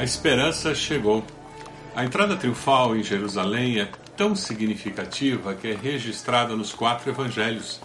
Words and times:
A 0.00 0.02
esperança 0.02 0.74
chegou. 0.74 1.22
A 1.94 2.06
entrada 2.06 2.34
triunfal 2.34 2.96
em 2.96 3.02
Jerusalém 3.02 3.80
é 3.80 3.88
tão 4.16 4.34
significativa 4.34 5.54
que 5.54 5.68
é 5.68 5.74
registrada 5.74 6.56
nos 6.56 6.72
quatro 6.72 7.10
evangelhos. 7.10 7.82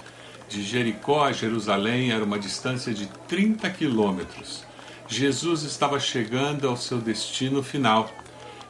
De 0.48 0.64
Jericó 0.64 1.26
a 1.26 1.34
Jerusalém 1.34 2.14
era 2.14 2.24
uma 2.24 2.40
distância 2.40 2.94
de 2.94 3.08
30 3.28 3.70
quilômetros. 3.72 4.64
Jesus 5.10 5.64
estava 5.64 6.00
chegando 6.00 6.70
ao 6.70 6.78
seu 6.78 7.00
destino 7.00 7.62
final. 7.62 8.10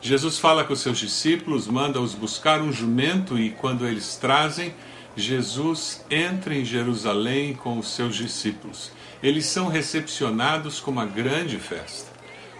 Jesus 0.01 0.39
fala 0.39 0.63
com 0.63 0.75
seus 0.75 0.97
discípulos, 0.97 1.67
manda-os 1.67 2.15
buscar 2.15 2.63
um 2.63 2.71
jumento 2.71 3.37
e, 3.37 3.51
quando 3.51 3.85
eles 3.85 4.15
trazem, 4.15 4.73
Jesus 5.15 6.03
entra 6.09 6.55
em 6.55 6.65
Jerusalém 6.65 7.53
com 7.53 7.77
os 7.77 7.89
seus 7.89 8.15
discípulos. 8.15 8.91
Eles 9.21 9.45
são 9.45 9.67
recepcionados 9.67 10.79
com 10.79 10.89
uma 10.89 11.05
grande 11.05 11.59
festa. 11.59 12.14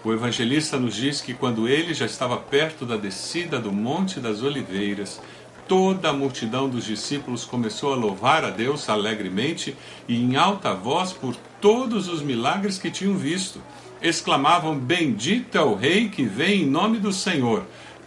O 0.06 0.14
evangelista 0.14 0.78
nos 0.78 0.96
diz 0.96 1.20
que 1.20 1.34
quando 1.34 1.68
ele 1.68 1.92
já 1.92 2.06
estava 2.06 2.38
perto 2.38 2.86
da 2.86 2.96
descida 2.96 3.58
do 3.58 3.72
Monte 3.72 4.20
das 4.20 4.44
Oliveiras, 4.44 5.20
toda 5.68 6.12
a 6.12 6.14
multidão 6.14 6.70
dos 6.70 6.86
discípulos 6.86 7.44
começou 7.44 7.92
a 7.92 7.96
louvar 7.96 8.46
a 8.46 8.52
Deus 8.52 8.88
alegremente 8.88 9.76
e 10.08 10.16
em 10.16 10.36
alta 10.36 10.76
voz 10.76 11.12
por 11.12 11.36
todos 11.60 12.08
os 12.08 12.22
milagres 12.22 12.78
que 12.78 12.92
tinham 12.92 13.18
visto. 13.18 13.60
Exclamavam: 14.00 14.78
Bendito 14.78 15.58
é 15.58 15.62
o 15.62 15.74
Rei 15.74 16.08
que 16.08 16.24
vem 16.24 16.62
em 16.62 16.68
nome 16.68 17.00
do 17.00 17.12
Senhor. 17.12 17.66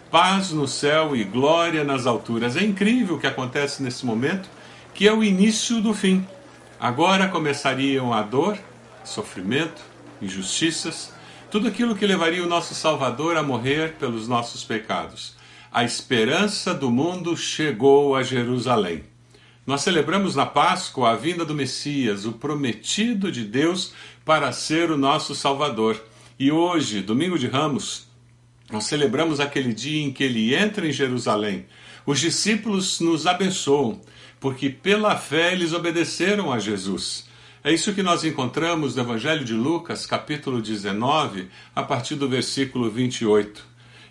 Paz 0.09 0.51
no 0.51 0.69
céu 0.69 1.17
e 1.17 1.25
glória 1.25 1.83
nas 1.83 2.07
alturas. 2.07 2.55
É 2.55 2.63
incrível 2.63 3.17
o 3.17 3.19
que 3.19 3.27
acontece 3.27 3.83
nesse 3.83 4.05
momento, 4.05 4.49
que 4.93 5.05
é 5.05 5.11
o 5.11 5.21
início 5.21 5.81
do 5.81 5.93
fim. 5.93 6.25
Agora 6.79 7.27
começariam 7.27 8.13
a 8.13 8.21
dor, 8.21 8.57
sofrimento, 9.03 9.81
injustiças 10.21 11.18
tudo 11.51 11.67
aquilo 11.67 11.95
que 11.95 12.05
levaria 12.05 12.43
o 12.43 12.47
nosso 12.47 12.75
Salvador 12.75 13.35
a 13.35 13.41
morrer 13.41 13.93
pelos 13.93 14.27
nossos 14.27 14.63
pecados. 14.63 15.35
A 15.71 15.83
esperança 15.83 16.73
do 16.73 16.91
mundo 16.91 17.35
chegou 17.35 18.15
a 18.15 18.21
Jerusalém. 18.21 19.03
Nós 19.65 19.81
celebramos 19.81 20.35
na 20.35 20.45
Páscoa 20.45 21.11
a 21.11 21.15
vinda 21.15 21.43
do 21.43 21.55
Messias, 21.55 22.25
o 22.25 22.33
prometido 22.33 23.31
de 23.31 23.43
Deus 23.43 23.93
para 24.23 24.51
ser 24.51 24.91
o 24.91 24.97
nosso 24.97 25.33
Salvador. 25.33 25.99
E 26.37 26.51
hoje, 26.51 27.01
domingo 27.01 27.37
de 27.37 27.47
Ramos, 27.47 28.07
nós 28.71 28.85
celebramos 28.85 29.39
aquele 29.39 29.73
dia 29.73 30.03
em 30.03 30.11
que 30.11 30.23
ele 30.23 30.53
entra 30.55 30.87
em 30.87 30.91
Jerusalém. 30.91 31.65
Os 32.05 32.19
discípulos 32.19 32.99
nos 32.99 33.25
abençoam, 33.25 34.01
porque 34.39 34.69
pela 34.69 35.15
fé 35.15 35.53
eles 35.53 35.73
obedeceram 35.73 36.51
a 36.51 36.59
Jesus. 36.59 37.28
É 37.61 37.73
isso 37.73 37.93
que 37.93 38.01
nós 38.01 38.23
encontramos 38.23 38.95
no 38.95 39.01
Evangelho 39.01 39.43
de 39.43 39.53
Lucas, 39.53 40.05
capítulo 40.05 40.61
19, 40.61 41.49
a 41.75 41.83
partir 41.83 42.15
do 42.15 42.29
versículo 42.29 42.89
28. 42.89 43.67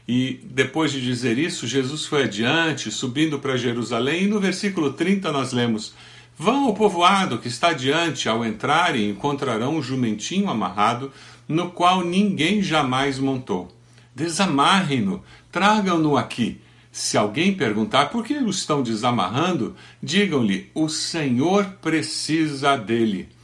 E 0.06 0.40
depois 0.44 0.92
de 0.92 1.00
dizer 1.00 1.38
isso, 1.38 1.66
Jesus 1.66 2.04
foi 2.04 2.24
adiante, 2.24 2.90
subindo 2.90 3.38
para 3.38 3.56
Jerusalém, 3.56 4.24
e 4.24 4.26
no 4.26 4.38
versículo 4.38 4.92
30 4.92 5.32
nós 5.32 5.54
lemos: 5.54 5.94
Vão 6.36 6.66
ao 6.66 6.74
povoado 6.74 7.38
que 7.38 7.48
está 7.48 7.68
adiante, 7.68 8.28
ao 8.28 8.44
entrarem 8.44 9.08
encontrarão 9.08 9.76
um 9.76 9.82
jumentinho 9.82 10.50
amarrado, 10.50 11.10
no 11.48 11.70
qual 11.70 12.04
ninguém 12.04 12.60
jamais 12.62 13.18
montou. 13.18 13.74
Desamarrem-no, 14.14 15.22
tragam-no 15.50 16.18
aqui. 16.18 16.60
Se 16.92 17.16
alguém 17.16 17.54
perguntar 17.54 18.10
por 18.10 18.26
que 18.26 18.34
o 18.34 18.50
estão 18.50 18.82
desamarrando, 18.82 19.74
digam-lhe: 20.02 20.70
O 20.74 20.86
Senhor 20.90 21.64
precisa 21.80 22.76
dele. 22.76 23.37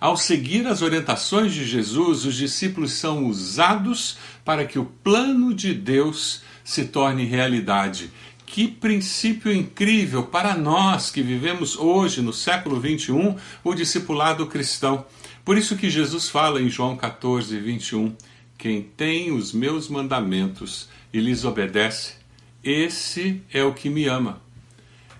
Ao 0.00 0.16
seguir 0.16 0.64
as 0.68 0.80
orientações 0.80 1.52
de 1.52 1.64
Jesus, 1.64 2.24
os 2.24 2.36
discípulos 2.36 2.92
são 2.92 3.26
usados 3.26 4.16
para 4.44 4.64
que 4.64 4.78
o 4.78 4.84
plano 4.84 5.52
de 5.52 5.74
Deus 5.74 6.42
se 6.62 6.84
torne 6.84 7.24
realidade. 7.24 8.10
Que 8.46 8.68
princípio 8.68 9.52
incrível 9.52 10.22
para 10.22 10.56
nós 10.56 11.10
que 11.10 11.20
vivemos 11.20 11.76
hoje, 11.76 12.22
no 12.22 12.32
século 12.32 12.78
21, 12.78 13.36
o 13.64 13.74
discipulado 13.74 14.46
cristão. 14.46 15.04
Por 15.44 15.58
isso 15.58 15.76
que 15.76 15.90
Jesus 15.90 16.28
fala 16.28 16.62
em 16.62 16.68
João 16.68 16.96
14, 16.96 17.58
21: 17.58 18.14
Quem 18.56 18.82
tem 18.82 19.32
os 19.32 19.52
meus 19.52 19.88
mandamentos 19.88 20.88
e 21.12 21.18
lhes 21.18 21.44
obedece, 21.44 22.14
esse 22.62 23.42
é 23.52 23.64
o 23.64 23.74
que 23.74 23.90
me 23.90 24.06
ama. 24.06 24.40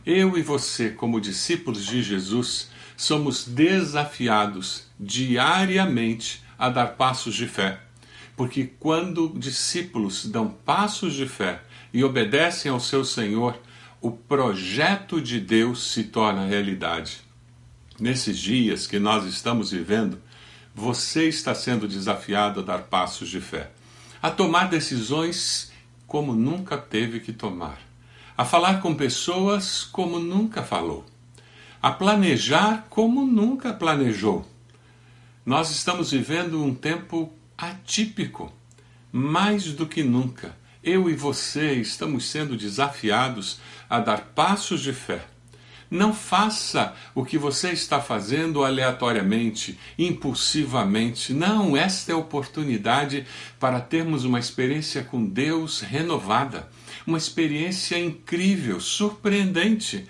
Eu 0.06 0.38
e 0.38 0.42
você, 0.42 0.90
como 0.90 1.20
discípulos 1.20 1.84
de 1.84 2.00
Jesus, 2.00 2.68
somos 2.98 3.46
desafiados 3.46 4.88
diariamente 4.98 6.42
a 6.58 6.68
dar 6.68 6.96
passos 6.96 7.36
de 7.36 7.46
fé. 7.46 7.78
Porque 8.36 8.64
quando 8.64 9.32
discípulos 9.38 10.26
dão 10.26 10.48
passos 10.48 11.14
de 11.14 11.26
fé 11.28 11.62
e 11.94 12.02
obedecem 12.02 12.72
ao 12.72 12.80
seu 12.80 13.04
Senhor, 13.04 13.56
o 14.00 14.10
projeto 14.10 15.22
de 15.22 15.38
Deus 15.38 15.92
se 15.92 16.04
torna 16.04 16.44
realidade. 16.44 17.20
Nesses 18.00 18.36
dias 18.36 18.88
que 18.88 18.98
nós 18.98 19.24
estamos 19.26 19.70
vivendo, 19.70 20.20
você 20.74 21.28
está 21.28 21.54
sendo 21.54 21.86
desafiado 21.86 22.60
a 22.60 22.64
dar 22.64 22.82
passos 22.82 23.28
de 23.28 23.40
fé, 23.40 23.70
a 24.20 24.28
tomar 24.28 24.68
decisões 24.68 25.70
como 26.04 26.34
nunca 26.34 26.76
teve 26.76 27.20
que 27.20 27.32
tomar, 27.32 27.78
a 28.36 28.44
falar 28.44 28.80
com 28.80 28.92
pessoas 28.92 29.84
como 29.84 30.18
nunca 30.18 30.64
falou 30.64 31.06
a 31.80 31.90
planejar 31.90 32.86
como 32.90 33.24
nunca 33.24 33.72
planejou. 33.72 34.46
Nós 35.46 35.70
estamos 35.70 36.10
vivendo 36.10 36.62
um 36.62 36.74
tempo 36.74 37.32
atípico, 37.56 38.52
mais 39.12 39.72
do 39.72 39.86
que 39.86 40.02
nunca. 40.02 40.56
Eu 40.82 41.08
e 41.08 41.14
você 41.14 41.74
estamos 41.74 42.26
sendo 42.26 42.56
desafiados 42.56 43.60
a 43.88 44.00
dar 44.00 44.32
passos 44.34 44.80
de 44.80 44.92
fé. 44.92 45.24
Não 45.90 46.12
faça 46.12 46.94
o 47.14 47.24
que 47.24 47.38
você 47.38 47.70
está 47.70 47.98
fazendo 47.98 48.62
aleatoriamente, 48.62 49.78
impulsivamente. 49.98 51.32
Não, 51.32 51.74
esta 51.74 52.12
é 52.12 52.14
a 52.14 52.18
oportunidade 52.18 53.26
para 53.58 53.80
termos 53.80 54.24
uma 54.24 54.38
experiência 54.38 55.02
com 55.02 55.24
Deus 55.24 55.80
renovada, 55.80 56.68
uma 57.06 57.16
experiência 57.16 57.98
incrível, 57.98 58.80
surpreendente, 58.80 60.06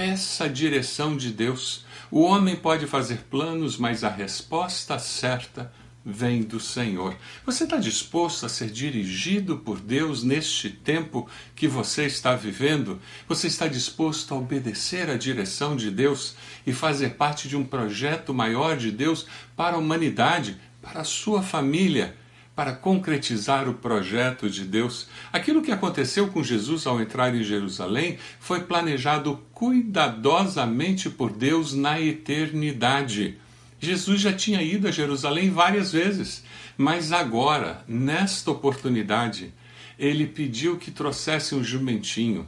Peça 0.00 0.44
a 0.44 0.48
direção 0.48 1.14
de 1.14 1.30
Deus. 1.30 1.84
O 2.10 2.22
homem 2.22 2.56
pode 2.56 2.86
fazer 2.86 3.18
planos, 3.28 3.76
mas 3.76 4.02
a 4.02 4.08
resposta 4.08 4.98
certa 4.98 5.70
vem 6.02 6.40
do 6.40 6.58
Senhor. 6.58 7.14
Você 7.44 7.64
está 7.64 7.76
disposto 7.76 8.46
a 8.46 8.48
ser 8.48 8.70
dirigido 8.70 9.58
por 9.58 9.78
Deus 9.78 10.22
neste 10.22 10.70
tempo 10.70 11.28
que 11.54 11.68
você 11.68 12.06
está 12.06 12.34
vivendo? 12.34 12.98
Você 13.28 13.46
está 13.48 13.68
disposto 13.68 14.32
a 14.32 14.38
obedecer 14.38 15.10
à 15.10 15.18
direção 15.18 15.76
de 15.76 15.90
Deus 15.90 16.34
e 16.66 16.72
fazer 16.72 17.16
parte 17.16 17.46
de 17.46 17.54
um 17.54 17.62
projeto 17.62 18.32
maior 18.32 18.78
de 18.78 18.90
Deus 18.90 19.26
para 19.54 19.76
a 19.76 19.78
humanidade, 19.78 20.58
para 20.80 21.02
a 21.02 21.04
sua 21.04 21.42
família? 21.42 22.16
Para 22.60 22.74
concretizar 22.74 23.70
o 23.70 23.72
projeto 23.72 24.50
de 24.50 24.66
Deus. 24.66 25.08
Aquilo 25.32 25.62
que 25.62 25.72
aconteceu 25.72 26.28
com 26.28 26.44
Jesus 26.44 26.86
ao 26.86 27.00
entrar 27.00 27.34
em 27.34 27.42
Jerusalém 27.42 28.18
foi 28.38 28.60
planejado 28.60 29.40
cuidadosamente 29.54 31.08
por 31.08 31.32
Deus 31.32 31.72
na 31.72 31.98
eternidade. 31.98 33.38
Jesus 33.80 34.20
já 34.20 34.30
tinha 34.30 34.60
ido 34.60 34.86
a 34.86 34.90
Jerusalém 34.90 35.50
várias 35.50 35.92
vezes, 35.92 36.44
mas 36.76 37.12
agora, 37.12 37.82
nesta 37.88 38.50
oportunidade, 38.50 39.54
ele 39.98 40.26
pediu 40.26 40.76
que 40.76 40.90
trouxesse 40.90 41.54
um 41.54 41.64
jumentinho. 41.64 42.46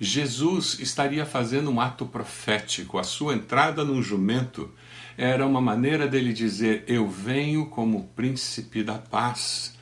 Jesus 0.00 0.80
estaria 0.80 1.24
fazendo 1.24 1.70
um 1.70 1.80
ato 1.80 2.04
profético, 2.04 2.98
a 2.98 3.04
sua 3.04 3.34
entrada 3.34 3.84
num 3.84 4.02
jumento 4.02 4.68
era 5.16 5.46
uma 5.46 5.60
maneira 5.60 6.06
dele 6.06 6.32
dizer: 6.32 6.84
Eu 6.86 7.08
venho 7.08 7.66
como 7.66 8.08
príncipe 8.16 8.82
da 8.82 8.98
paz. 8.98 9.74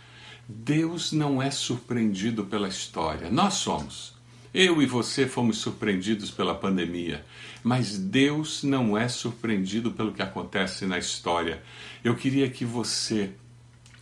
Deus 0.48 1.12
não 1.12 1.40
é 1.40 1.50
surpreendido 1.50 2.44
pela 2.44 2.68
história, 2.68 3.30
nós 3.30 3.54
somos. 3.54 4.18
Eu 4.52 4.82
e 4.82 4.86
você 4.86 5.28
fomos 5.28 5.58
surpreendidos 5.58 6.32
pela 6.32 6.56
pandemia, 6.56 7.24
mas 7.62 7.96
Deus 7.96 8.64
não 8.64 8.98
é 8.98 9.06
surpreendido 9.06 9.92
pelo 9.92 10.12
que 10.12 10.22
acontece 10.22 10.86
na 10.86 10.98
história. 10.98 11.62
Eu 12.02 12.16
queria 12.16 12.50
que 12.50 12.64
você 12.64 13.30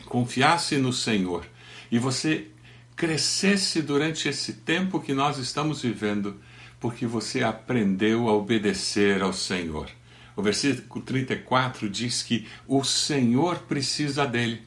confiasse 0.07 0.79
no 0.79 0.91
Senhor 0.91 1.45
e 1.91 1.99
você 1.99 2.47
crescesse 2.97 3.83
durante 3.83 4.27
esse 4.27 4.55
tempo 4.55 5.01
que 5.01 5.13
nós 5.13 5.37
estamos 5.37 5.83
vivendo, 5.83 6.37
porque 6.81 7.07
você 7.07 7.45
aprendeu 7.45 8.27
a 8.29 8.33
obedecer 8.33 9.21
ao 9.21 9.35
Senhor. 9.35 9.91
O 10.39 10.43
versículo 10.43 11.05
34 11.05 11.91
diz 11.91 12.23
que 12.23 12.47
o 12.69 12.85
Senhor 12.85 13.57
precisa 13.67 14.25
dele. 14.25 14.63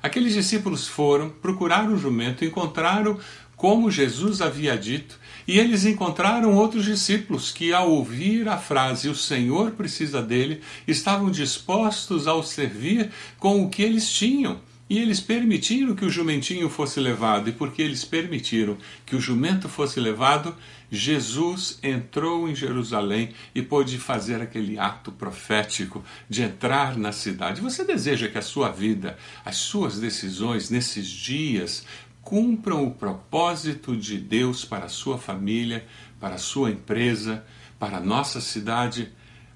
Aqueles 0.00 0.34
discípulos 0.34 0.86
foram, 0.86 1.30
procuraram 1.30 1.94
o 1.94 1.98
jumento, 1.98 2.44
encontraram 2.44 3.18
como 3.56 3.90
Jesus 3.90 4.40
havia 4.40 4.78
dito, 4.78 5.18
e 5.44 5.58
eles 5.58 5.84
encontraram 5.84 6.54
outros 6.54 6.84
discípulos 6.84 7.50
que, 7.50 7.72
ao 7.72 7.90
ouvir 7.90 8.48
a 8.48 8.56
frase 8.56 9.08
o 9.08 9.16
Senhor 9.16 9.72
precisa 9.72 10.22
dele, 10.22 10.60
estavam 10.86 11.28
dispostos 11.28 12.28
ao 12.28 12.44
servir 12.44 13.10
com 13.36 13.64
o 13.64 13.68
que 13.68 13.82
eles 13.82 14.08
tinham. 14.08 14.60
E 14.88 15.00
eles 15.00 15.18
permitiram 15.18 15.96
que 15.96 16.04
o 16.04 16.10
jumentinho 16.10 16.68
fosse 16.70 17.00
levado, 17.00 17.48
e 17.48 17.52
porque 17.52 17.82
eles 17.82 18.04
permitiram 18.04 18.78
que 19.04 19.16
o 19.16 19.20
jumento 19.20 19.68
fosse 19.68 19.98
levado, 19.98 20.54
Jesus 20.90 21.78
entrou 21.82 22.48
em 22.48 22.54
Jerusalém 22.54 23.30
e 23.54 23.62
pôde 23.62 23.98
fazer 23.98 24.40
aquele 24.40 24.78
ato 24.78 25.10
profético 25.10 26.04
de 26.28 26.42
entrar 26.42 26.96
na 26.96 27.12
cidade. 27.12 27.60
Você 27.60 27.84
deseja 27.84 28.28
que 28.28 28.38
a 28.38 28.42
sua 28.42 28.70
vida, 28.70 29.16
as 29.44 29.56
suas 29.56 29.98
decisões 29.98 30.70
nesses 30.70 31.06
dias 31.08 31.86
cumpram 32.22 32.84
o 32.84 32.90
propósito 32.90 33.96
de 33.96 34.18
Deus 34.18 34.64
para 34.64 34.86
a 34.86 34.88
sua 34.88 35.16
família, 35.16 35.86
para 36.18 36.34
a 36.34 36.38
sua 36.38 36.70
empresa, 36.70 37.44
para 37.78 37.98
a 37.98 38.00
nossa 38.00 38.40
cidade? 38.40 39.12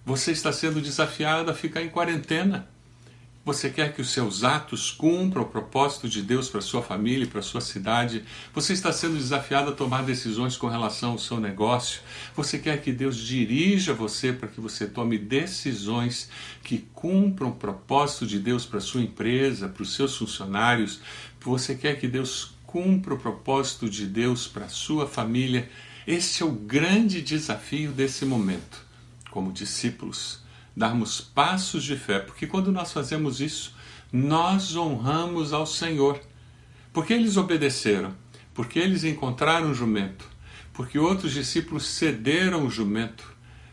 Você 0.07 0.31
está 0.33 0.53
sendo 0.53 0.81
desafiado 0.81 1.51
a 1.51 1.55
ficar 1.55 1.83
em 1.83 1.89
quarentena. 1.89 2.70
Você 3.51 3.69
quer 3.69 3.93
que 3.93 4.01
os 4.01 4.11
seus 4.11 4.45
atos 4.45 4.93
cumpram 4.93 5.43
o 5.43 5.49
propósito 5.49 6.09
de 6.09 6.23
Deus 6.23 6.49
para 6.49 6.61
sua 6.61 6.83
família 6.83 7.27
para 7.27 7.43
sua 7.43 7.61
cidade? 7.61 8.23
Você 8.55 8.73
está 8.73 8.93
sendo 8.93 9.17
desafiado 9.17 9.71
a 9.71 9.75
tomar 9.75 10.05
decisões 10.05 10.57
com 10.57 10.69
relação 10.69 11.11
ao 11.11 11.19
seu 11.19 11.41
negócio? 11.41 12.01
Você 12.37 12.61
quer 12.61 12.81
que 12.81 12.93
Deus 12.93 13.17
dirija 13.17 13.93
você 13.93 14.33
para 14.33 14.47
que 14.47 14.61
você 14.61 14.87
tome 14.87 15.19
decisões 15.19 16.31
que 16.63 16.87
cumpram 16.95 17.49
o 17.49 17.57
propósito 17.57 18.25
de 18.25 18.39
Deus 18.39 18.65
para 18.65 18.79
sua 18.79 19.01
empresa, 19.01 19.69
para 19.69 19.83
os 19.83 19.97
seus 19.97 20.17
funcionários? 20.17 21.01
Você 21.41 21.75
quer 21.75 21.99
que 21.99 22.07
Deus 22.07 22.53
cumpra 22.65 23.15
o 23.15 23.19
propósito 23.19 23.91
de 23.91 24.07
Deus 24.07 24.47
para 24.47 24.69
sua 24.69 25.09
família? 25.09 25.69
Esse 26.07 26.45
é 26.45 26.47
o 26.47 26.53
grande 26.53 27.21
desafio 27.21 27.91
desse 27.91 28.25
momento, 28.25 28.81
como 29.29 29.51
discípulos 29.51 30.39
darmos 30.81 31.21
passos 31.21 31.85
de 31.85 31.95
fé, 31.95 32.21
porque 32.21 32.47
quando 32.47 32.73
nós 32.73 32.91
fazemos 32.91 33.39
isso, 33.39 33.75
nós 34.11 34.75
honramos 34.75 35.53
ao 35.53 35.67
Senhor. 35.67 36.19
Porque 36.91 37.13
eles 37.13 37.37
obedeceram, 37.37 38.17
porque 38.55 38.79
eles 38.79 39.05
encontraram 39.05 39.71
o 39.71 39.75
jumento, 39.75 40.27
porque 40.73 40.99
outros 40.99 41.33
discípulos 41.33 41.87
cederam 41.87 42.67
o 42.67 42.71
jumento. 42.71 43.31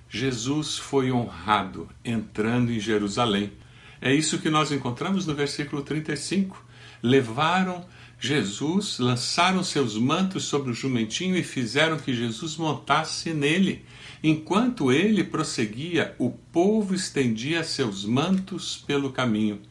Jesus 0.09 0.77
foi 0.77 1.09
honrado 1.09 1.88
entrando 2.04 2.74
em 2.74 2.80
Jerusalém. 2.80 3.54
É 4.01 4.13
isso 4.13 4.39
que 4.39 4.50
nós 4.50 4.74
encontramos 4.74 5.25
no 5.25 5.33
versículo 5.33 5.83
35. 5.83 6.62
Levaram 7.01 7.86
Jesus, 8.19 8.97
lançaram 8.97 9.63
seus 9.63 9.95
mantos 9.95 10.45
sobre 10.45 10.71
o 10.71 10.73
jumentinho 10.73 11.37
e 11.37 11.43
fizeram 11.43 11.97
que 11.97 12.13
Jesus 12.13 12.57
montasse 12.57 13.31
nele. 13.31 13.85
Enquanto 14.23 14.91
ele 14.91 15.23
prosseguia, 15.23 16.15
o 16.17 16.31
povo 16.31 16.95
estendia 16.95 17.63
seus 17.63 18.03
mantos 18.03 18.83
pelo 18.87 19.11
caminho. 19.11 19.61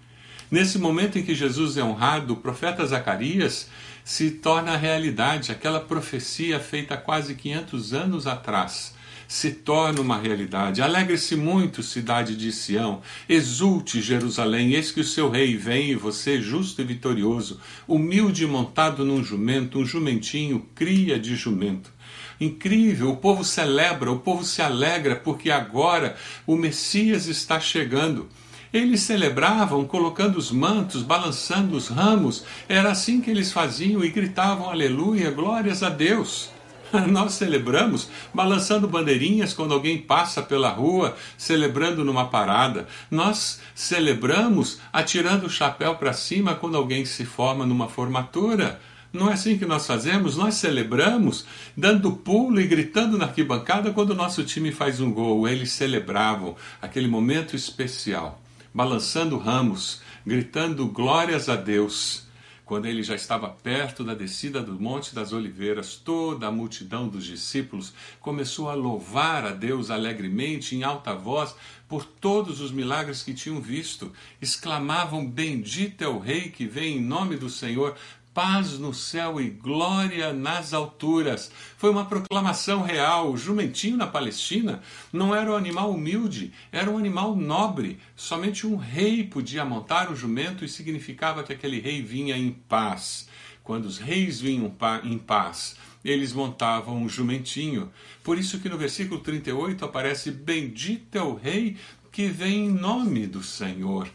Nesse 0.48 0.78
momento 0.78 1.18
em 1.18 1.24
que 1.24 1.34
Jesus 1.34 1.76
é 1.76 1.82
honrado, 1.82 2.34
o 2.34 2.36
profeta 2.36 2.86
Zacarias 2.86 3.68
se 4.06 4.30
torna 4.30 4.76
realidade, 4.76 5.50
aquela 5.50 5.80
profecia 5.80 6.60
feita 6.60 6.96
quase 6.96 7.34
500 7.34 7.92
anos 7.92 8.26
atrás 8.28 8.94
se 9.26 9.50
torna 9.50 10.00
uma 10.00 10.16
realidade. 10.16 10.80
Alegre-se 10.80 11.34
muito, 11.34 11.82
cidade 11.82 12.36
de 12.36 12.52
Sião. 12.52 13.02
Exulte, 13.28 14.00
Jerusalém, 14.00 14.74
eis 14.74 14.92
que 14.92 15.00
o 15.00 15.04
seu 15.04 15.28
rei 15.28 15.56
vem 15.56 15.90
e 15.90 15.96
você, 15.96 16.40
justo 16.40 16.80
e 16.80 16.84
vitorioso, 16.84 17.58
humilde 17.88 18.46
montado 18.46 19.04
num 19.04 19.24
jumento, 19.24 19.80
um 19.80 19.84
jumentinho, 19.84 20.64
cria 20.72 21.18
de 21.18 21.34
jumento. 21.34 21.92
Incrível, 22.40 23.10
o 23.10 23.16
povo 23.16 23.42
celebra, 23.42 24.12
o 24.12 24.20
povo 24.20 24.44
se 24.44 24.62
alegra, 24.62 25.16
porque 25.16 25.50
agora 25.50 26.14
o 26.46 26.54
Messias 26.54 27.26
está 27.26 27.58
chegando. 27.58 28.28
Eles 28.76 29.00
celebravam 29.00 29.86
colocando 29.86 30.36
os 30.36 30.52
mantos, 30.52 31.02
balançando 31.02 31.74
os 31.74 31.88
ramos, 31.88 32.44
era 32.68 32.90
assim 32.90 33.22
que 33.22 33.30
eles 33.30 33.50
faziam 33.50 34.04
e 34.04 34.10
gritavam 34.10 34.68
aleluia, 34.68 35.30
glórias 35.30 35.82
a 35.82 35.88
Deus. 35.88 36.50
Nós 37.08 37.32
celebramos 37.32 38.10
balançando 38.34 38.86
bandeirinhas 38.86 39.54
quando 39.54 39.72
alguém 39.72 39.96
passa 39.96 40.42
pela 40.42 40.68
rua, 40.68 41.16
celebrando 41.38 42.04
numa 42.04 42.26
parada. 42.28 42.86
Nós 43.10 43.62
celebramos 43.74 44.78
atirando 44.92 45.46
o 45.46 45.50
chapéu 45.50 45.94
para 45.94 46.12
cima 46.12 46.54
quando 46.54 46.76
alguém 46.76 47.06
se 47.06 47.24
forma 47.24 47.64
numa 47.64 47.88
formatura. 47.88 48.78
Não 49.10 49.30
é 49.30 49.32
assim 49.32 49.56
que 49.56 49.64
nós 49.64 49.86
fazemos? 49.86 50.36
Nós 50.36 50.56
celebramos 50.56 51.46
dando 51.74 52.12
pulo 52.12 52.60
e 52.60 52.66
gritando 52.66 53.16
na 53.16 53.24
arquibancada 53.24 53.90
quando 53.90 54.10
o 54.10 54.14
nosso 54.14 54.44
time 54.44 54.70
faz 54.70 55.00
um 55.00 55.10
gol. 55.10 55.48
Eles 55.48 55.72
celebravam 55.72 56.54
aquele 56.82 57.08
momento 57.08 57.56
especial, 57.56 58.42
balançando 58.76 59.38
ramos, 59.38 60.02
gritando 60.26 60.86
glórias 60.86 61.48
a 61.48 61.56
Deus. 61.56 62.26
Quando 62.62 62.84
ele 62.84 63.02
já 63.02 63.14
estava 63.14 63.48
perto 63.48 64.04
da 64.04 64.12
descida 64.12 64.60
do 64.60 64.78
Monte 64.78 65.14
das 65.14 65.32
Oliveiras, 65.32 65.96
toda 65.96 66.46
a 66.46 66.52
multidão 66.52 67.08
dos 67.08 67.24
discípulos 67.24 67.94
começou 68.20 68.68
a 68.68 68.74
louvar 68.74 69.46
a 69.46 69.52
Deus 69.52 69.90
alegremente, 69.90 70.76
em 70.76 70.82
alta 70.82 71.14
voz, 71.14 71.56
por 71.88 72.04
todos 72.04 72.60
os 72.60 72.70
milagres 72.70 73.22
que 73.22 73.32
tinham 73.32 73.62
visto. 73.62 74.12
Exclamavam: 74.42 75.26
Bendito 75.26 76.04
é 76.04 76.08
o 76.08 76.18
Rei 76.18 76.50
que 76.50 76.66
vem 76.66 76.98
em 76.98 77.00
nome 77.00 77.38
do 77.38 77.48
Senhor, 77.48 77.96
paz 78.36 78.78
no 78.78 78.92
céu 78.92 79.40
e 79.40 79.48
glória 79.48 80.30
nas 80.30 80.74
alturas. 80.74 81.50
Foi 81.78 81.88
uma 81.88 82.04
proclamação 82.04 82.82
real. 82.82 83.32
O 83.32 83.36
jumentinho 83.38 83.96
na 83.96 84.06
Palestina 84.06 84.82
não 85.10 85.34
era 85.34 85.50
um 85.50 85.56
animal 85.56 85.90
humilde, 85.90 86.52
era 86.70 86.90
um 86.90 86.98
animal 86.98 87.34
nobre. 87.34 87.98
Somente 88.14 88.66
um 88.66 88.76
rei 88.76 89.24
podia 89.24 89.64
montar 89.64 90.12
o 90.12 90.14
jumento 90.14 90.66
e 90.66 90.68
significava 90.68 91.42
que 91.42 91.54
aquele 91.54 91.80
rei 91.80 92.02
vinha 92.02 92.36
em 92.36 92.50
paz. 92.50 93.26
Quando 93.64 93.86
os 93.86 93.96
reis 93.96 94.38
vinham 94.38 94.70
em 95.02 95.16
paz, 95.16 95.76
eles 96.04 96.34
montavam 96.34 96.98
um 96.98 97.08
jumentinho. 97.08 97.90
Por 98.22 98.36
isso 98.36 98.60
que 98.60 98.68
no 98.68 98.76
versículo 98.76 99.18
38 99.18 99.82
aparece: 99.82 100.30
Bendito 100.30 101.16
é 101.16 101.22
o 101.22 101.34
rei 101.34 101.78
que 102.12 102.28
vem 102.28 102.66
em 102.66 102.70
nome 102.70 103.26
do 103.26 103.42
Senhor. 103.42 104.06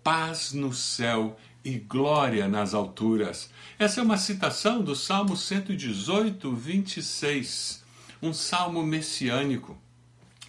Paz 0.00 0.52
no 0.52 0.72
céu 0.72 1.36
e 1.50 1.53
glória 1.72 2.46
nas 2.46 2.74
alturas. 2.74 3.50
Essa 3.78 4.00
é 4.00 4.04
uma 4.04 4.18
citação 4.18 4.82
do 4.82 4.94
Salmo 4.94 5.36
118, 5.36 6.54
26, 6.54 7.82
um 8.22 8.32
salmo 8.32 8.82
messiânico. 8.82 9.76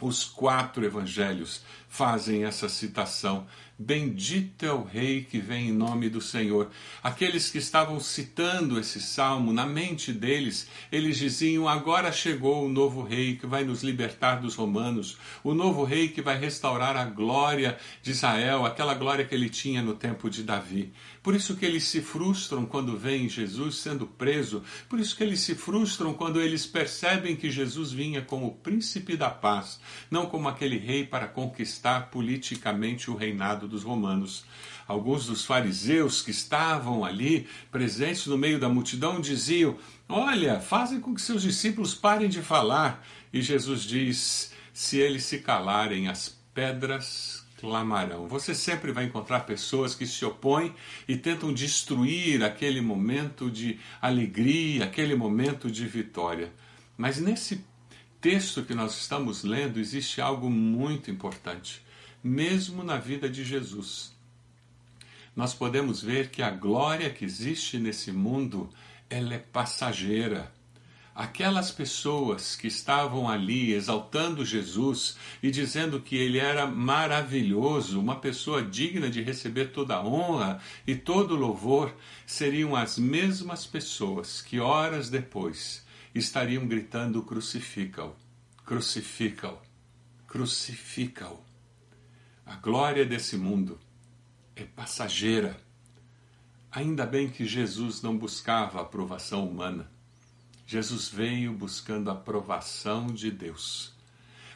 Os 0.01 0.25
quatro 0.25 0.83
evangelhos 0.83 1.63
fazem 1.87 2.43
essa 2.43 2.67
citação 2.67 3.47
Bendito 3.77 4.65
é 4.65 4.71
o 4.71 4.83
Rei 4.83 5.25
que 5.29 5.37
vem 5.37 5.67
em 5.67 5.73
nome 5.73 6.09
do 6.09 6.21
Senhor. 6.21 6.71
Aqueles 7.03 7.49
que 7.49 7.57
estavam 7.57 7.99
citando 7.99 8.79
esse 8.79 9.01
salmo, 9.01 9.51
na 9.51 9.65
mente 9.65 10.13
deles, 10.13 10.69
eles 10.89 11.17
diziam: 11.17 11.67
Agora 11.67 12.09
chegou 12.09 12.65
o 12.65 12.69
novo 12.69 13.03
Rei 13.03 13.35
que 13.35 13.45
vai 13.45 13.65
nos 13.65 13.83
libertar 13.83 14.35
dos 14.35 14.55
romanos, 14.55 15.17
o 15.43 15.53
novo 15.53 15.83
Rei 15.83 16.07
que 16.07 16.21
vai 16.21 16.39
restaurar 16.39 16.95
a 16.95 17.03
glória 17.03 17.77
de 18.01 18.11
Israel, 18.11 18.65
aquela 18.65 18.93
glória 18.93 19.25
que 19.25 19.35
ele 19.35 19.49
tinha 19.49 19.81
no 19.81 19.93
tempo 19.93 20.29
de 20.29 20.41
Davi. 20.41 20.93
Por 21.25 21.33
isso 21.33 21.55
que 21.55 21.65
eles 21.65 21.85
se 21.85 22.03
frustram 22.03 22.67
quando 22.67 22.95
veem 22.95 23.27
Jesus 23.27 23.77
sendo 23.77 24.05
preso, 24.05 24.61
por 24.87 24.99
isso 24.99 25.17
que 25.17 25.23
eles 25.23 25.39
se 25.39 25.55
frustram 25.55 26.13
quando 26.13 26.39
eles 26.39 26.67
percebem 26.67 27.35
que 27.35 27.49
Jesus 27.49 27.91
vinha 27.91 28.21
como 28.21 28.57
príncipe 28.57 29.17
da 29.17 29.31
paz, 29.31 29.79
não 30.11 30.27
como 30.27 30.47
aquele 30.47 30.77
rei 30.77 31.03
para 31.03 31.27
conquistar 31.27 32.11
politicamente 32.11 33.09
o 33.09 33.15
reinado 33.15 33.67
dos 33.67 33.81
romanos. 33.81 34.45
Alguns 34.87 35.25
dos 35.25 35.43
fariseus 35.43 36.21
que 36.21 36.29
estavam 36.29 37.03
ali, 37.03 37.47
presentes 37.71 38.27
no 38.27 38.37
meio 38.37 38.59
da 38.59 38.69
multidão, 38.69 39.19
diziam: 39.19 39.79
Olha, 40.07 40.59
fazem 40.59 40.99
com 40.99 41.15
que 41.15 41.21
seus 41.23 41.41
discípulos 41.41 41.95
parem 41.95 42.29
de 42.29 42.43
falar. 42.43 43.03
E 43.33 43.41
Jesus 43.41 43.81
diz: 43.81 44.51
Se 44.71 44.99
eles 44.99 45.23
se 45.23 45.39
calarem, 45.39 46.07
as 46.07 46.37
pedras 46.53 47.34
clamarão. 47.59 48.27
Você 48.27 48.53
sempre 48.53 48.91
vai 48.91 49.05
encontrar 49.05 49.41
pessoas 49.41 49.95
que 49.95 50.05
se 50.05 50.23
opõem 50.25 50.73
e 51.07 51.15
tentam 51.15 51.53
destruir 51.53 52.43
aquele 52.43 52.81
momento 52.81 53.49
de 53.49 53.79
alegria, 54.01 54.85
aquele 54.85 55.15
momento 55.15 55.71
de 55.71 55.85
vitória. 55.87 56.51
Mas 56.97 57.19
nesse 57.19 57.63
texto 58.19 58.63
que 58.63 58.73
nós 58.73 58.97
estamos 58.97 59.43
lendo 59.43 59.79
existe 59.79 60.19
algo 60.21 60.49
muito 60.49 61.11
importante 61.11 61.85
mesmo 62.25 62.83
na 62.83 62.97
vida 62.97 63.29
de 63.29 63.43
Jesus. 63.43 64.11
Nós 65.35 65.53
podemos 65.53 66.01
ver 66.01 66.31
que 66.31 66.41
a 66.41 66.49
glória 66.49 67.11
que 67.11 67.23
existe 67.23 67.77
nesse 67.77 68.11
mundo, 68.11 68.67
ela 69.07 69.35
é 69.35 69.37
passageira. 69.37 70.51
Aquelas 71.15 71.71
pessoas 71.71 72.57
que 72.57 72.67
estavam 72.67 73.29
ali 73.29 73.71
exaltando 73.71 74.43
Jesus 74.43 75.15
e 75.41 75.49
dizendo 75.49 76.01
que 76.01 76.17
ele 76.17 76.39
era 76.39 76.67
maravilhoso, 76.67 78.01
uma 78.01 78.17
pessoa 78.17 78.61
digna 78.61 79.09
de 79.09 79.21
receber 79.21 79.71
toda 79.71 79.95
a 79.95 80.05
honra 80.05 80.61
e 80.85 80.93
todo 80.93 81.33
o 81.33 81.37
louvor, 81.37 81.95
seriam 82.25 82.75
as 82.75 82.97
mesmas 82.97 83.65
pessoas 83.65 84.41
que 84.41 84.59
horas 84.59 85.09
depois 85.09 85.85
estariam 86.13 86.67
gritando: 86.67 87.21
crucifica-o, 87.21 88.13
crucifica-o, 88.65 89.57
crucifica-o. 90.27 91.39
A 92.45 92.55
glória 92.57 93.05
desse 93.05 93.37
mundo 93.37 93.79
é 94.53 94.65
passageira. 94.65 95.55
Ainda 96.69 97.05
bem 97.05 97.29
que 97.29 97.45
Jesus 97.45 98.01
não 98.01 98.17
buscava 98.17 98.79
a 98.79 98.81
aprovação 98.81 99.47
humana. 99.47 99.94
Jesus 100.67 101.09
veio 101.09 101.53
buscando 101.53 102.09
a 102.09 102.13
aprovação 102.13 103.07
de 103.07 103.29
Deus. 103.29 103.93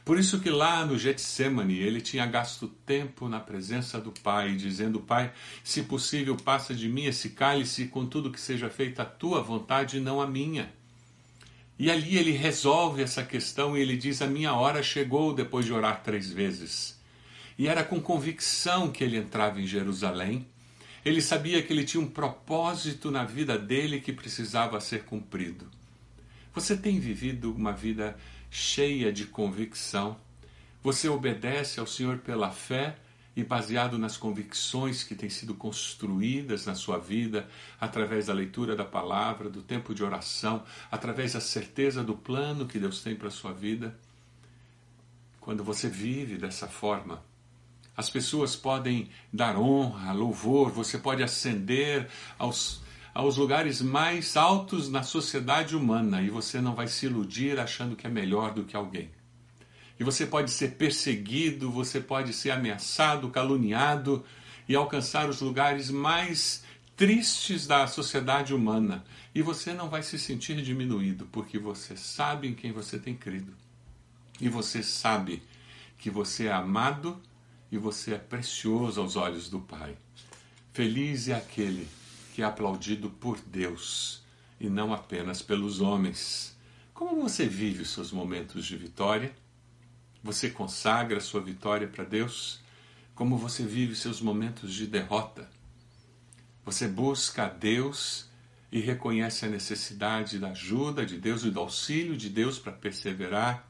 Por 0.03 0.17
isso 0.17 0.39
que 0.39 0.49
lá 0.49 0.83
no 0.85 0.97
Getsemane 0.97 1.77
ele 1.77 2.01
tinha 2.01 2.25
gasto 2.25 2.67
tempo 2.67 3.29
na 3.29 3.39
presença 3.39 4.01
do 4.01 4.11
Pai, 4.11 4.55
dizendo: 4.55 4.99
Pai, 4.99 5.31
se 5.63 5.83
possível, 5.83 6.35
passa 6.35 6.73
de 6.73 6.89
mim 6.89 7.05
esse 7.05 7.29
cálice, 7.29 7.85
contudo 7.85 8.31
que 8.31 8.41
seja 8.41 8.71
feita 8.71 9.03
a 9.03 9.05
tua 9.05 9.39
vontade 9.41 9.97
e 9.97 9.99
não 9.99 10.19
a 10.19 10.25
minha. 10.25 10.73
E 11.77 11.91
ali 11.91 12.17
ele 12.17 12.31
resolve 12.31 13.03
essa 13.03 13.23
questão 13.23 13.77
e 13.77 13.81
ele 13.81 13.95
diz: 13.95 14.21
A 14.23 14.25
minha 14.25 14.53
hora 14.53 14.81
chegou 14.81 15.31
depois 15.31 15.65
de 15.65 15.73
orar 15.73 16.01
três 16.01 16.31
vezes. 16.31 16.99
E 17.55 17.67
era 17.67 17.83
com 17.83 18.01
convicção 18.01 18.91
que 18.91 19.03
ele 19.03 19.15
entrava 19.15 19.61
em 19.61 19.67
Jerusalém. 19.67 20.47
Ele 21.05 21.21
sabia 21.21 21.61
que 21.61 21.71
ele 21.71 21.83
tinha 21.83 22.01
um 22.01 22.09
propósito 22.09 23.11
na 23.11 23.23
vida 23.23 23.59
dele 23.59 24.01
que 24.01 24.11
precisava 24.11 24.81
ser 24.81 25.03
cumprido. 25.03 25.69
Você 26.59 26.75
tem 26.75 26.99
vivido 26.99 27.53
uma 27.53 27.71
vida 27.71 28.17
cheia 28.51 29.13
de 29.13 29.23
convicção. 29.23 30.17
Você 30.83 31.07
obedece 31.07 31.79
ao 31.79 31.87
Senhor 31.87 32.17
pela 32.17 32.51
fé 32.51 32.97
e 33.33 33.45
baseado 33.45 33.97
nas 33.97 34.17
convicções 34.17 35.01
que 35.01 35.15
têm 35.15 35.29
sido 35.29 35.53
construídas 35.53 36.65
na 36.65 36.75
sua 36.75 36.97
vida, 36.97 37.47
através 37.79 38.25
da 38.25 38.33
leitura 38.33 38.75
da 38.75 38.83
palavra, 38.83 39.49
do 39.49 39.61
tempo 39.61 39.95
de 39.95 40.03
oração, 40.03 40.61
através 40.91 41.31
da 41.31 41.39
certeza 41.39 42.03
do 42.03 42.13
plano 42.13 42.67
que 42.67 42.77
Deus 42.77 43.01
tem 43.01 43.15
para 43.15 43.29
a 43.29 43.31
sua 43.31 43.53
vida. 43.53 43.97
Quando 45.39 45.63
você 45.63 45.87
vive 45.87 46.37
dessa 46.37 46.67
forma, 46.67 47.23
as 47.95 48.09
pessoas 48.09 48.53
podem 48.53 49.09
dar 49.31 49.57
honra, 49.57 50.11
louvor, 50.11 50.71
você 50.71 50.97
pode 50.97 51.23
ascender 51.23 52.09
aos 52.37 52.81
aos 53.19 53.35
lugares 53.35 53.81
mais 53.81 54.37
altos 54.37 54.89
na 54.89 55.03
sociedade 55.03 55.75
humana 55.75 56.21
e 56.21 56.29
você 56.29 56.61
não 56.61 56.73
vai 56.73 56.87
se 56.87 57.05
iludir 57.05 57.59
achando 57.59 57.93
que 57.93 58.07
é 58.07 58.09
melhor 58.09 58.53
do 58.53 58.63
que 58.63 58.77
alguém. 58.77 59.09
E 59.99 60.05
você 60.05 60.25
pode 60.25 60.49
ser 60.51 60.75
perseguido, 60.75 61.69
você 61.69 61.99
pode 61.99 62.31
ser 62.31 62.51
ameaçado, 62.51 63.29
caluniado 63.29 64.23
e 64.69 64.73
alcançar 64.73 65.27
os 65.27 65.41
lugares 65.41 65.91
mais 65.91 66.63
tristes 66.95 67.67
da 67.67 67.85
sociedade 67.87 68.53
humana. 68.53 69.03
E 69.35 69.41
você 69.41 69.73
não 69.73 69.89
vai 69.89 70.01
se 70.01 70.17
sentir 70.17 70.61
diminuído, 70.61 71.27
porque 71.29 71.59
você 71.59 71.97
sabe 71.97 72.47
em 72.47 72.53
quem 72.53 72.71
você 72.71 72.97
tem 72.97 73.15
crido. 73.15 73.53
E 74.39 74.47
você 74.47 74.81
sabe 74.81 75.43
que 75.97 76.09
você 76.09 76.45
é 76.45 76.53
amado 76.53 77.21
e 77.69 77.77
você 77.77 78.13
é 78.13 78.17
precioso 78.17 79.01
aos 79.01 79.17
olhos 79.17 79.49
do 79.49 79.59
Pai. 79.59 79.97
Feliz 80.71 81.27
é 81.27 81.33
aquele 81.33 81.98
que 82.39 82.43
é 82.43 82.45
aplaudido 82.45 83.09
por 83.09 83.37
Deus 83.37 84.23
e 84.61 84.69
não 84.69 84.93
apenas 84.93 85.41
pelos 85.41 85.81
homens. 85.81 86.55
Como 86.93 87.21
você 87.21 87.45
vive 87.45 87.81
os 87.81 87.89
seus 87.89 88.13
momentos 88.13 88.65
de 88.65 88.77
vitória? 88.77 89.35
Você 90.23 90.49
consagra 90.49 91.19
sua 91.19 91.41
vitória 91.41 91.85
para 91.85 92.05
Deus? 92.05 92.61
Como 93.13 93.37
você 93.37 93.65
vive 93.65 93.93
seus 93.93 94.21
momentos 94.21 94.73
de 94.73 94.87
derrota? 94.87 95.49
Você 96.63 96.87
busca 96.87 97.43
a 97.43 97.49
Deus 97.49 98.29
e 98.71 98.79
reconhece 98.79 99.43
a 99.43 99.49
necessidade 99.49 100.39
da 100.39 100.51
ajuda 100.51 101.05
de 101.05 101.17
Deus 101.17 101.43
e 101.43 101.51
do 101.51 101.59
auxílio 101.59 102.15
de 102.15 102.29
Deus 102.29 102.57
para 102.57 102.71
perseverar? 102.71 103.69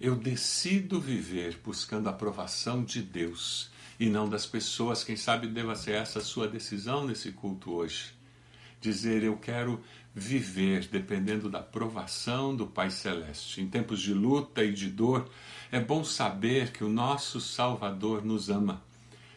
Eu 0.00 0.16
decido 0.16 1.00
viver 1.00 1.60
buscando 1.64 2.08
a 2.08 2.10
aprovação 2.10 2.82
de 2.82 3.00
Deus 3.02 3.70
e 3.98 4.08
não 4.08 4.28
das 4.28 4.46
pessoas. 4.46 5.02
Quem 5.02 5.16
sabe 5.16 5.46
deva 5.46 5.74
ser 5.74 5.92
essa 5.92 6.20
a 6.20 6.24
sua 6.24 6.46
decisão 6.46 7.06
nesse 7.06 7.32
culto 7.32 7.72
hoje. 7.72 8.12
Dizer 8.80 9.24
eu 9.24 9.36
quero 9.36 9.82
viver 10.14 10.86
dependendo 10.86 11.50
da 11.50 11.60
provação 11.60 12.54
do 12.54 12.66
Pai 12.66 12.90
Celeste. 12.90 13.60
Em 13.60 13.68
tempos 13.68 14.00
de 14.00 14.14
luta 14.14 14.64
e 14.64 14.72
de 14.72 14.88
dor, 14.88 15.28
é 15.70 15.80
bom 15.80 16.04
saber 16.04 16.72
que 16.72 16.84
o 16.84 16.88
nosso 16.88 17.40
Salvador 17.40 18.24
nos 18.24 18.48
ama. 18.48 18.82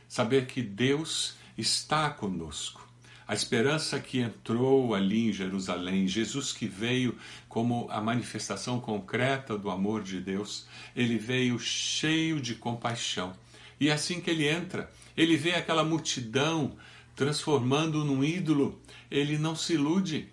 Saber 0.07 0.45
que 0.45 0.61
Deus 0.61 1.35
está 1.57 2.09
conosco. 2.09 2.87
A 3.27 3.33
esperança 3.33 3.99
que 3.99 4.19
entrou 4.19 4.93
ali 4.93 5.29
em 5.29 5.33
Jerusalém, 5.33 6.07
Jesus 6.07 6.51
que 6.51 6.67
veio 6.67 7.17
como 7.47 7.87
a 7.89 8.01
manifestação 8.01 8.79
concreta 8.79 9.57
do 9.57 9.69
amor 9.69 10.03
de 10.03 10.19
Deus, 10.19 10.65
ele 10.95 11.17
veio 11.17 11.57
cheio 11.57 12.41
de 12.41 12.55
compaixão 12.55 13.33
e 13.81 13.89
é 13.89 13.93
assim 13.93 14.21
que 14.21 14.29
ele 14.29 14.47
entra, 14.47 14.91
ele 15.17 15.35
vê 15.35 15.53
aquela 15.55 15.83
multidão 15.83 16.77
transformando 17.15 18.05
num 18.05 18.23
ídolo, 18.23 18.79
ele 19.09 19.39
não 19.39 19.55
se 19.55 19.73
ilude, 19.73 20.29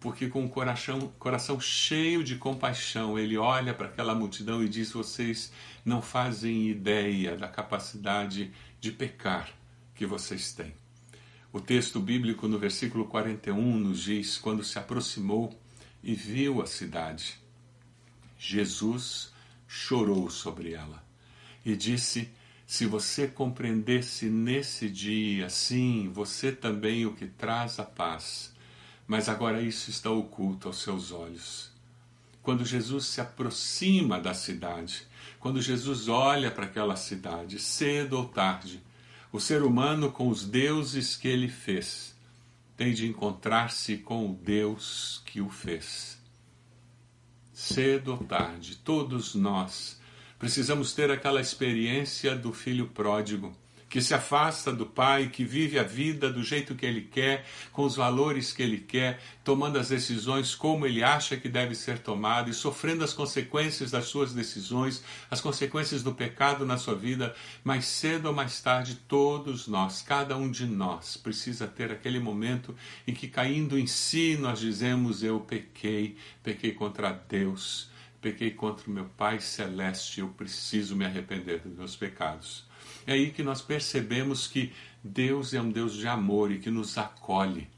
porque 0.00 0.26
com 0.26 0.44
o 0.44 0.48
coração, 0.48 1.12
coração 1.16 1.60
cheio 1.60 2.24
de 2.24 2.34
compaixão, 2.34 3.16
ele 3.16 3.38
olha 3.38 3.72
para 3.72 3.86
aquela 3.86 4.16
multidão 4.16 4.64
e 4.64 4.68
diz: 4.68 4.90
Vocês 4.90 5.52
não 5.84 6.02
fazem 6.02 6.68
ideia 6.70 7.36
da 7.36 7.46
capacidade 7.46 8.50
de 8.80 8.90
pecar 8.90 9.48
que 9.94 10.04
vocês 10.04 10.52
têm. 10.52 10.74
O 11.52 11.60
texto 11.60 12.00
bíblico 12.00 12.48
no 12.48 12.58
versículo 12.58 13.04
41 13.04 13.78
nos 13.78 14.02
diz: 14.02 14.38
Quando 14.38 14.64
se 14.64 14.76
aproximou 14.76 15.56
e 16.02 16.14
viu 16.14 16.60
a 16.60 16.66
cidade, 16.66 17.38
Jesus 18.36 19.32
chorou 19.68 20.28
sobre 20.28 20.72
ela 20.72 21.00
e 21.64 21.76
disse: 21.76 22.28
se 22.66 22.86
você 22.86 23.26
compreendesse 23.26 24.26
nesse 24.26 24.88
dia, 24.88 25.48
sim, 25.48 26.10
você 26.12 26.52
também 26.52 27.04
o 27.04 27.14
que 27.14 27.26
traz 27.26 27.78
a 27.78 27.84
paz, 27.84 28.54
mas 29.06 29.28
agora 29.28 29.60
isso 29.60 29.90
está 29.90 30.10
oculto 30.10 30.68
aos 30.68 30.80
seus 30.82 31.12
olhos. 31.12 31.70
Quando 32.42 32.64
Jesus 32.64 33.06
se 33.06 33.20
aproxima 33.20 34.20
da 34.20 34.34
cidade, 34.34 35.06
quando 35.38 35.60
Jesus 35.60 36.08
olha 36.08 36.50
para 36.50 36.64
aquela 36.64 36.96
cidade, 36.96 37.58
cedo 37.58 38.14
ou 38.14 38.26
tarde, 38.26 38.82
o 39.32 39.40
ser 39.40 39.62
humano 39.62 40.10
com 40.10 40.28
os 40.28 40.44
deuses 40.44 41.16
que 41.16 41.28
ele 41.28 41.48
fez 41.48 42.14
tem 42.76 42.92
de 42.92 43.06
encontrar-se 43.06 43.98
com 43.98 44.30
o 44.30 44.34
Deus 44.34 45.22
que 45.24 45.40
o 45.40 45.48
fez. 45.48 46.18
Cedo 47.52 48.12
ou 48.12 48.18
tarde, 48.18 48.76
todos 48.76 49.34
nós 49.34 50.00
Precisamos 50.42 50.92
ter 50.92 51.08
aquela 51.08 51.40
experiência 51.40 52.34
do 52.34 52.52
filho 52.52 52.88
pródigo, 52.88 53.56
que 53.88 54.02
se 54.02 54.12
afasta 54.12 54.72
do 54.72 54.84
pai, 54.84 55.28
que 55.28 55.44
vive 55.44 55.78
a 55.78 55.84
vida 55.84 56.32
do 56.32 56.42
jeito 56.42 56.74
que 56.74 56.84
ele 56.84 57.02
quer, 57.02 57.46
com 57.70 57.84
os 57.84 57.94
valores 57.94 58.52
que 58.52 58.60
ele 58.60 58.78
quer, 58.78 59.20
tomando 59.44 59.78
as 59.78 59.90
decisões 59.90 60.52
como 60.52 60.84
ele 60.84 61.00
acha 61.00 61.36
que 61.36 61.48
deve 61.48 61.76
ser 61.76 62.00
tomado 62.00 62.50
e 62.50 62.54
sofrendo 62.54 63.04
as 63.04 63.12
consequências 63.12 63.92
das 63.92 64.06
suas 64.06 64.34
decisões, 64.34 65.04
as 65.30 65.40
consequências 65.40 66.02
do 66.02 66.12
pecado 66.12 66.66
na 66.66 66.76
sua 66.76 66.96
vida, 66.96 67.36
mais 67.62 67.84
cedo 67.84 68.26
ou 68.26 68.34
mais 68.34 68.60
tarde, 68.60 68.96
todos 69.06 69.68
nós, 69.68 70.02
cada 70.02 70.36
um 70.36 70.50
de 70.50 70.66
nós, 70.66 71.16
precisa 71.16 71.68
ter 71.68 71.92
aquele 71.92 72.18
momento 72.18 72.74
em 73.06 73.14
que, 73.14 73.28
caindo 73.28 73.78
em 73.78 73.86
si, 73.86 74.36
nós 74.36 74.58
dizemos: 74.58 75.22
Eu 75.22 75.38
pequei, 75.38 76.16
pequei 76.42 76.72
contra 76.72 77.12
Deus 77.12 77.91
pequei 78.22 78.52
contra 78.52 78.88
o 78.88 78.92
meu 78.92 79.04
Pai 79.04 79.40
Celeste, 79.40 80.20
eu 80.20 80.28
preciso 80.28 80.94
me 80.94 81.04
arrepender 81.04 81.58
dos 81.58 81.76
meus 81.76 81.96
pecados. 81.96 82.64
É 83.04 83.14
aí 83.14 83.32
que 83.32 83.42
nós 83.42 83.60
percebemos 83.60 84.46
que 84.46 84.72
Deus 85.02 85.52
é 85.52 85.60
um 85.60 85.70
Deus 85.70 85.94
de 85.94 86.06
amor 86.06 86.52
e 86.52 86.60
que 86.60 86.70
nos 86.70 86.96
acolhe, 86.96 87.68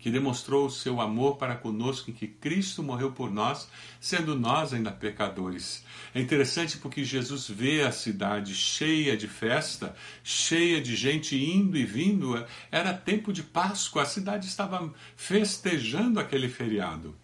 que 0.00 0.10
demonstrou 0.10 0.66
o 0.66 0.70
seu 0.70 1.00
amor 1.00 1.36
para 1.36 1.54
conosco 1.54 2.10
em 2.10 2.12
que 2.12 2.26
Cristo 2.26 2.82
morreu 2.82 3.12
por 3.12 3.30
nós, 3.30 3.68
sendo 4.00 4.36
nós 4.36 4.74
ainda 4.74 4.90
pecadores. 4.90 5.84
É 6.12 6.20
interessante 6.20 6.78
porque 6.78 7.04
Jesus 7.04 7.48
vê 7.48 7.82
a 7.82 7.92
cidade 7.92 8.56
cheia 8.56 9.16
de 9.16 9.28
festa, 9.28 9.94
cheia 10.24 10.80
de 10.80 10.96
gente 10.96 11.36
indo 11.36 11.76
e 11.76 11.84
vindo. 11.84 12.44
Era 12.72 12.92
tempo 12.92 13.32
de 13.32 13.44
Páscoa, 13.44 14.02
a 14.02 14.06
cidade 14.06 14.48
estava 14.48 14.92
festejando 15.14 16.18
aquele 16.18 16.48
feriado 16.48 17.21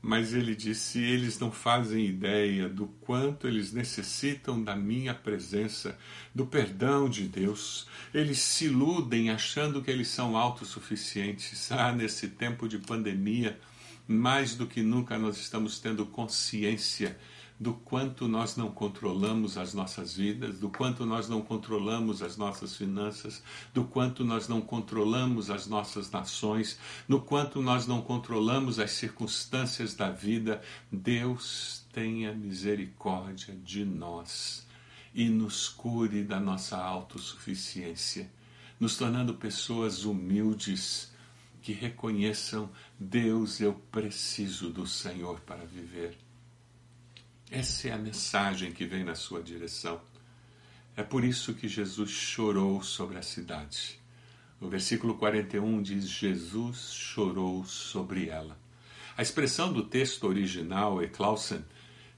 mas 0.00 0.32
ele 0.32 0.54
disse: 0.54 1.00
eles 1.00 1.38
não 1.38 1.50
fazem 1.50 2.06
ideia 2.06 2.68
do 2.68 2.86
quanto 3.00 3.46
eles 3.46 3.72
necessitam 3.72 4.62
da 4.62 4.76
minha 4.76 5.12
presença, 5.12 5.98
do 6.34 6.46
perdão 6.46 7.08
de 7.08 7.24
Deus. 7.24 7.86
Eles 8.14 8.38
se 8.38 8.66
iludem 8.66 9.30
achando 9.30 9.82
que 9.82 9.90
eles 9.90 10.08
são 10.08 10.36
autossuficientes. 10.36 11.68
Ah, 11.78 11.92
nesse 11.92 12.28
tempo 12.28 12.66
de 12.66 12.78
pandemia, 12.78 13.58
mais 14.06 14.54
do 14.54 14.66
que 14.66 14.82
nunca 14.82 15.18
nós 15.18 15.36
estamos 15.36 15.78
tendo 15.78 16.04
consciência 16.06 17.16
do 17.60 17.74
quanto 17.74 18.28
nós 18.28 18.56
não 18.56 18.70
controlamos 18.70 19.58
as 19.58 19.74
nossas 19.74 20.14
vidas, 20.14 20.60
do 20.60 20.70
quanto 20.70 21.04
nós 21.04 21.28
não 21.28 21.42
controlamos 21.42 22.22
as 22.22 22.36
nossas 22.36 22.76
finanças, 22.76 23.42
do 23.74 23.84
quanto 23.84 24.24
nós 24.24 24.46
não 24.46 24.60
controlamos 24.60 25.50
as 25.50 25.66
nossas 25.66 26.10
nações, 26.10 26.78
no 27.08 27.20
quanto 27.20 27.60
nós 27.60 27.86
não 27.86 28.00
controlamos 28.00 28.78
as 28.78 28.92
circunstâncias 28.92 29.94
da 29.94 30.10
vida. 30.10 30.62
Deus 30.92 31.84
tenha 31.92 32.32
misericórdia 32.32 33.54
de 33.56 33.84
nós 33.84 34.66
e 35.12 35.28
nos 35.28 35.68
cure 35.68 36.22
da 36.22 36.38
nossa 36.38 36.76
autossuficiência. 36.76 38.30
nos 38.78 38.96
tornando 38.96 39.34
pessoas 39.34 40.04
humildes 40.04 41.12
que 41.60 41.72
reconheçam: 41.72 42.70
Deus, 42.96 43.60
eu 43.60 43.74
preciso 43.90 44.70
do 44.70 44.86
Senhor 44.86 45.40
para 45.40 45.64
viver. 45.64 46.27
Essa 47.50 47.88
é 47.88 47.92
a 47.92 47.98
mensagem 47.98 48.72
que 48.72 48.84
vem 48.84 49.02
na 49.02 49.14
sua 49.14 49.42
direção. 49.42 50.00
É 50.94 51.02
por 51.02 51.24
isso 51.24 51.54
que 51.54 51.66
Jesus 51.66 52.10
chorou 52.10 52.82
sobre 52.82 53.16
a 53.16 53.22
cidade. 53.22 53.98
O 54.60 54.68
versículo 54.68 55.14
41 55.14 55.80
diz: 55.80 56.10
Jesus 56.10 56.92
chorou 56.92 57.64
sobre 57.64 58.28
ela. 58.28 58.58
A 59.16 59.22
expressão 59.22 59.72
do 59.72 59.82
texto 59.82 60.24
original, 60.24 61.02
Eclausen, 61.02 61.64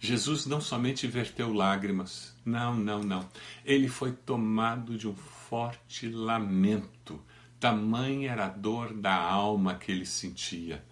Jesus 0.01 0.47
não 0.47 0.61
somente 0.61 1.07
verteu 1.07 1.53
lágrimas, 1.53 2.35
não, 2.45 2.75
não, 2.75 3.03
não. 3.03 3.29
Ele 3.65 3.87
foi 3.87 4.13
tomado 4.13 4.99
de 4.99 5.07
um 5.07 5.15
forte 5.15 6.09
lamento. 6.09 7.23
Tamanha 7.61 8.33
era 8.33 8.47
a 8.47 8.49
dor 8.49 8.95
da 8.95 9.15
alma 9.15 9.77
que 9.77 9.93
ele 9.93 10.07
sentia. 10.07 10.83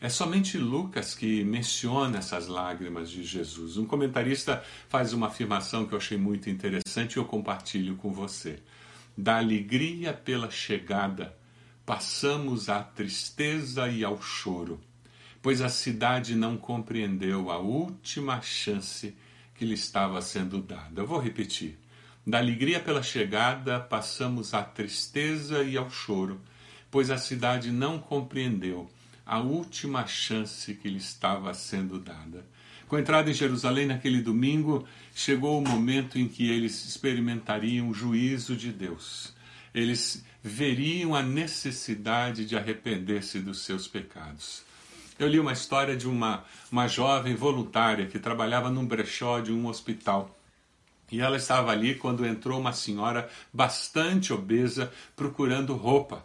É 0.00 0.08
somente 0.08 0.56
Lucas 0.56 1.12
que 1.12 1.42
menciona 1.42 2.18
essas 2.18 2.46
lágrimas 2.46 3.10
de 3.10 3.24
Jesus. 3.24 3.76
Um 3.76 3.84
comentarista 3.84 4.62
faz 4.88 5.12
uma 5.12 5.26
afirmação 5.26 5.86
que 5.86 5.92
eu 5.92 5.98
achei 5.98 6.16
muito 6.16 6.48
interessante 6.48 7.14
e 7.14 7.18
eu 7.18 7.24
compartilho 7.24 7.96
com 7.96 8.12
você. 8.12 8.60
Da 9.16 9.38
alegria 9.38 10.12
pela 10.12 10.52
chegada, 10.52 11.36
passamos 11.84 12.68
à 12.68 12.80
tristeza 12.80 13.88
e 13.88 14.04
ao 14.04 14.22
choro, 14.22 14.80
pois 15.42 15.60
a 15.60 15.68
cidade 15.68 16.36
não 16.36 16.56
compreendeu 16.56 17.50
a 17.50 17.58
última 17.58 18.40
chance 18.40 19.16
que 19.56 19.64
lhe 19.64 19.74
estava 19.74 20.22
sendo 20.22 20.62
dada. 20.62 21.00
Eu 21.00 21.08
vou 21.08 21.18
repetir. 21.18 21.76
Da 22.24 22.38
alegria 22.38 22.78
pela 22.78 23.02
chegada, 23.02 23.80
passamos 23.80 24.54
à 24.54 24.62
tristeza 24.62 25.64
e 25.64 25.76
ao 25.76 25.90
choro, 25.90 26.40
pois 26.88 27.10
a 27.10 27.18
cidade 27.18 27.72
não 27.72 27.98
compreendeu 27.98 28.88
a 29.28 29.38
última 29.40 30.06
chance 30.06 30.72
que 30.74 30.88
lhe 30.88 30.96
estava 30.96 31.52
sendo 31.52 31.98
dada. 31.98 32.46
Com 32.88 32.96
a 32.96 33.00
entrada 33.00 33.30
em 33.30 33.34
Jerusalém 33.34 33.84
naquele 33.84 34.22
domingo, 34.22 34.88
chegou 35.14 35.58
o 35.58 35.68
momento 35.68 36.18
em 36.18 36.26
que 36.26 36.50
eles 36.50 36.86
experimentariam 36.86 37.90
o 37.90 37.94
juízo 37.94 38.56
de 38.56 38.72
Deus. 38.72 39.34
Eles 39.74 40.24
veriam 40.42 41.14
a 41.14 41.22
necessidade 41.22 42.46
de 42.46 42.56
arrepender-se 42.56 43.40
dos 43.40 43.60
seus 43.60 43.86
pecados. 43.86 44.62
Eu 45.18 45.28
li 45.28 45.38
uma 45.38 45.52
história 45.52 45.94
de 45.94 46.08
uma, 46.08 46.42
uma 46.72 46.88
jovem 46.88 47.34
voluntária 47.34 48.06
que 48.06 48.18
trabalhava 48.18 48.70
num 48.70 48.86
brechó 48.86 49.40
de 49.40 49.52
um 49.52 49.66
hospital. 49.66 50.34
E 51.12 51.20
ela 51.20 51.36
estava 51.36 51.70
ali 51.70 51.94
quando 51.96 52.24
entrou 52.24 52.58
uma 52.58 52.72
senhora 52.72 53.28
bastante 53.52 54.32
obesa 54.32 54.90
procurando 55.14 55.74
roupa. 55.74 56.24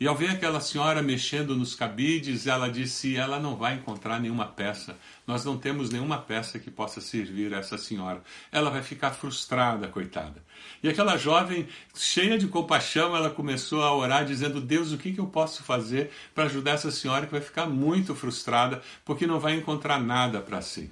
E 0.00 0.08
ao 0.08 0.14
ver 0.14 0.30
aquela 0.30 0.60
senhora 0.60 1.02
mexendo 1.02 1.54
nos 1.54 1.74
cabides, 1.74 2.46
ela 2.46 2.70
disse: 2.70 3.16
ela 3.16 3.38
não 3.38 3.54
vai 3.54 3.74
encontrar 3.74 4.18
nenhuma 4.18 4.46
peça. 4.46 4.96
Nós 5.26 5.44
não 5.44 5.58
temos 5.58 5.90
nenhuma 5.90 6.16
peça 6.16 6.58
que 6.58 6.70
possa 6.70 7.02
servir 7.02 7.52
a 7.52 7.58
essa 7.58 7.76
senhora. 7.76 8.22
Ela 8.50 8.70
vai 8.70 8.82
ficar 8.82 9.10
frustrada, 9.10 9.88
coitada. 9.88 10.42
E 10.82 10.88
aquela 10.88 11.18
jovem, 11.18 11.68
cheia 11.94 12.38
de 12.38 12.48
compaixão, 12.48 13.14
ela 13.14 13.28
começou 13.28 13.82
a 13.82 13.94
orar, 13.94 14.24
dizendo: 14.24 14.58
Deus, 14.58 14.90
o 14.90 14.96
que, 14.96 15.12
que 15.12 15.20
eu 15.20 15.26
posso 15.26 15.62
fazer 15.62 16.10
para 16.34 16.44
ajudar 16.44 16.70
essa 16.70 16.90
senhora 16.90 17.26
que 17.26 17.32
vai 17.32 17.42
ficar 17.42 17.66
muito 17.66 18.14
frustrada 18.14 18.80
porque 19.04 19.26
não 19.26 19.38
vai 19.38 19.54
encontrar 19.54 20.00
nada 20.00 20.40
para 20.40 20.62
si? 20.62 20.90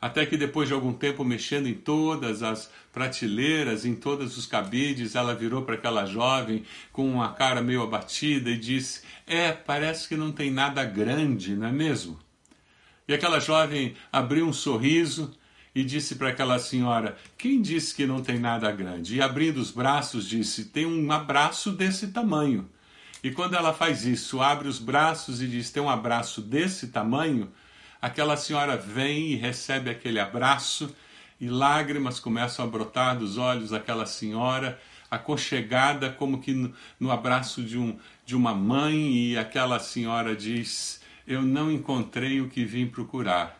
Até 0.00 0.24
que 0.24 0.36
depois 0.36 0.66
de 0.66 0.72
algum 0.72 0.94
tempo 0.94 1.22
mexendo 1.22 1.68
em 1.68 1.74
todas 1.74 2.42
as 2.42 2.70
prateleiras, 2.90 3.84
em 3.84 3.94
todos 3.94 4.38
os 4.38 4.46
cabides, 4.46 5.14
ela 5.14 5.34
virou 5.34 5.62
para 5.62 5.74
aquela 5.74 6.06
jovem 6.06 6.64
com 6.90 7.06
uma 7.06 7.34
cara 7.34 7.60
meio 7.60 7.82
abatida 7.82 8.48
e 8.48 8.56
disse: 8.56 9.02
É, 9.26 9.52
parece 9.52 10.08
que 10.08 10.16
não 10.16 10.32
tem 10.32 10.50
nada 10.50 10.82
grande, 10.84 11.54
não 11.54 11.66
é 11.66 11.72
mesmo? 11.72 12.18
E 13.06 13.12
aquela 13.12 13.40
jovem 13.40 13.94
abriu 14.10 14.46
um 14.46 14.52
sorriso 14.54 15.36
e 15.74 15.84
disse 15.84 16.14
para 16.14 16.30
aquela 16.30 16.58
senhora: 16.58 17.18
Quem 17.36 17.60
disse 17.60 17.94
que 17.94 18.06
não 18.06 18.22
tem 18.22 18.38
nada 18.38 18.72
grande? 18.72 19.16
E 19.16 19.20
abrindo 19.20 19.58
os 19.58 19.70
braços, 19.70 20.26
disse: 20.26 20.66
Tem 20.66 20.86
um 20.86 21.12
abraço 21.12 21.72
desse 21.72 22.08
tamanho. 22.08 22.66
E 23.22 23.30
quando 23.30 23.54
ela 23.54 23.74
faz 23.74 24.06
isso, 24.06 24.40
abre 24.40 24.66
os 24.66 24.78
braços 24.78 25.42
e 25.42 25.46
diz: 25.46 25.70
Tem 25.70 25.82
um 25.82 25.90
abraço 25.90 26.40
desse 26.40 26.88
tamanho 26.88 27.52
aquela 28.00 28.36
senhora 28.36 28.76
vem 28.76 29.32
e 29.32 29.36
recebe 29.36 29.90
aquele 29.90 30.18
abraço 30.18 30.94
e 31.40 31.48
lágrimas 31.48 32.20
começam 32.20 32.64
a 32.64 32.68
brotar 32.68 33.18
dos 33.18 33.38
olhos 33.38 33.70
daquela 33.70 34.04
senhora, 34.04 34.78
aconchegada 35.10 36.10
como 36.10 36.40
que 36.40 36.52
no, 36.52 36.72
no 36.98 37.10
abraço 37.10 37.62
de, 37.62 37.78
um, 37.78 37.98
de 38.26 38.36
uma 38.36 38.54
mãe, 38.54 39.16
e 39.16 39.38
aquela 39.38 39.78
senhora 39.78 40.36
diz: 40.36 41.00
Eu 41.26 41.40
não 41.40 41.72
encontrei 41.72 42.40
o 42.42 42.48
que 42.48 42.64
vim 42.64 42.86
procurar, 42.86 43.58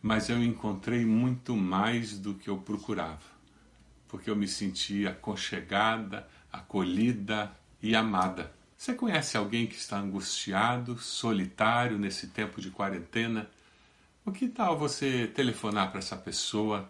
mas 0.00 0.28
eu 0.28 0.42
encontrei 0.42 1.04
muito 1.04 1.56
mais 1.56 2.16
do 2.16 2.34
que 2.34 2.48
eu 2.48 2.58
procurava, 2.58 3.18
porque 4.06 4.30
eu 4.30 4.36
me 4.36 4.46
senti 4.46 5.06
aconchegada, 5.06 6.28
acolhida 6.52 7.50
e 7.82 7.96
amada. 7.96 8.52
Você 8.76 8.94
conhece 8.94 9.36
alguém 9.36 9.66
que 9.66 9.74
está 9.74 9.98
angustiado, 9.98 10.96
solitário 10.96 11.98
nesse 11.98 12.28
tempo 12.28 12.60
de 12.60 12.70
quarentena? 12.70 13.50
Que 14.32 14.48
tal 14.48 14.78
você 14.78 15.26
telefonar 15.26 15.90
para 15.90 15.98
essa 15.98 16.16
pessoa, 16.16 16.88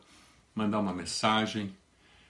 mandar 0.55 0.79
uma 0.79 0.93
mensagem? 0.93 1.75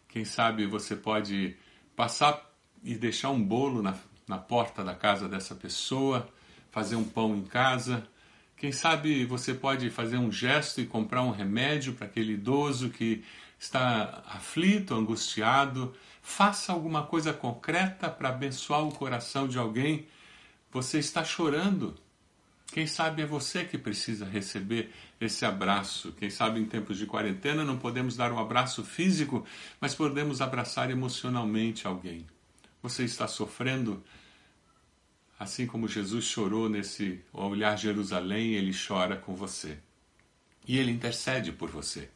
Quem 0.08 0.24
sabe 0.24 0.66
você 0.66 0.94
pode 0.96 1.56
passar 1.96 2.50
e 2.82 2.94
deixar 2.94 3.30
um 3.30 3.42
bolo 3.42 3.82
na, 3.82 3.96
na 4.26 4.38
porta 4.38 4.82
da 4.84 4.94
casa 4.94 5.28
dessa 5.28 5.54
pessoa, 5.54 6.28
fazer 6.70 6.96
um 6.96 7.04
pão 7.04 7.36
em 7.36 7.42
casa. 7.42 8.06
Quem 8.56 8.72
sabe 8.72 9.24
você 9.24 9.52
pode 9.52 9.90
fazer 9.90 10.16
um 10.16 10.30
gesto 10.30 10.80
e 10.80 10.86
comprar 10.86 11.22
um 11.22 11.30
remédio 11.30 11.94
para 11.94 12.06
aquele 12.06 12.34
idoso 12.34 12.90
que 12.90 13.24
está 13.58 14.22
aflito, 14.26 14.94
angustiado. 14.94 15.94
Faça 16.22 16.72
alguma 16.72 17.04
coisa 17.04 17.32
concreta 17.32 18.08
para 18.08 18.30
abençoar 18.30 18.86
o 18.86 18.94
coração 18.94 19.48
de 19.48 19.58
alguém. 19.58 20.06
Você 20.70 20.98
está 20.98 21.24
chorando 21.24 21.94
quem 22.70 22.86
sabe 22.86 23.22
é 23.22 23.26
você 23.26 23.64
que 23.64 23.76
precisa 23.76 24.24
receber 24.24 24.92
esse 25.20 25.44
abraço. 25.44 26.12
Quem 26.12 26.30
sabe 26.30 26.60
em 26.60 26.64
tempos 26.64 26.98
de 26.98 27.04
quarentena 27.04 27.64
não 27.64 27.76
podemos 27.76 28.16
dar 28.16 28.32
um 28.32 28.38
abraço 28.38 28.84
físico, 28.84 29.44
mas 29.80 29.94
podemos 29.94 30.40
abraçar 30.40 30.88
emocionalmente 30.88 31.86
alguém. 31.86 32.26
Você 32.80 33.04
está 33.04 33.26
sofrendo? 33.26 34.02
Assim 35.38 35.66
como 35.66 35.88
Jesus 35.88 36.26
chorou 36.26 36.68
nesse 36.68 37.20
olhar 37.32 37.76
Jerusalém, 37.76 38.52
ele 38.52 38.72
chora 38.72 39.16
com 39.16 39.34
você. 39.34 39.78
E 40.66 40.78
ele 40.78 40.92
intercede 40.92 41.50
por 41.50 41.70
você. 41.70 42.08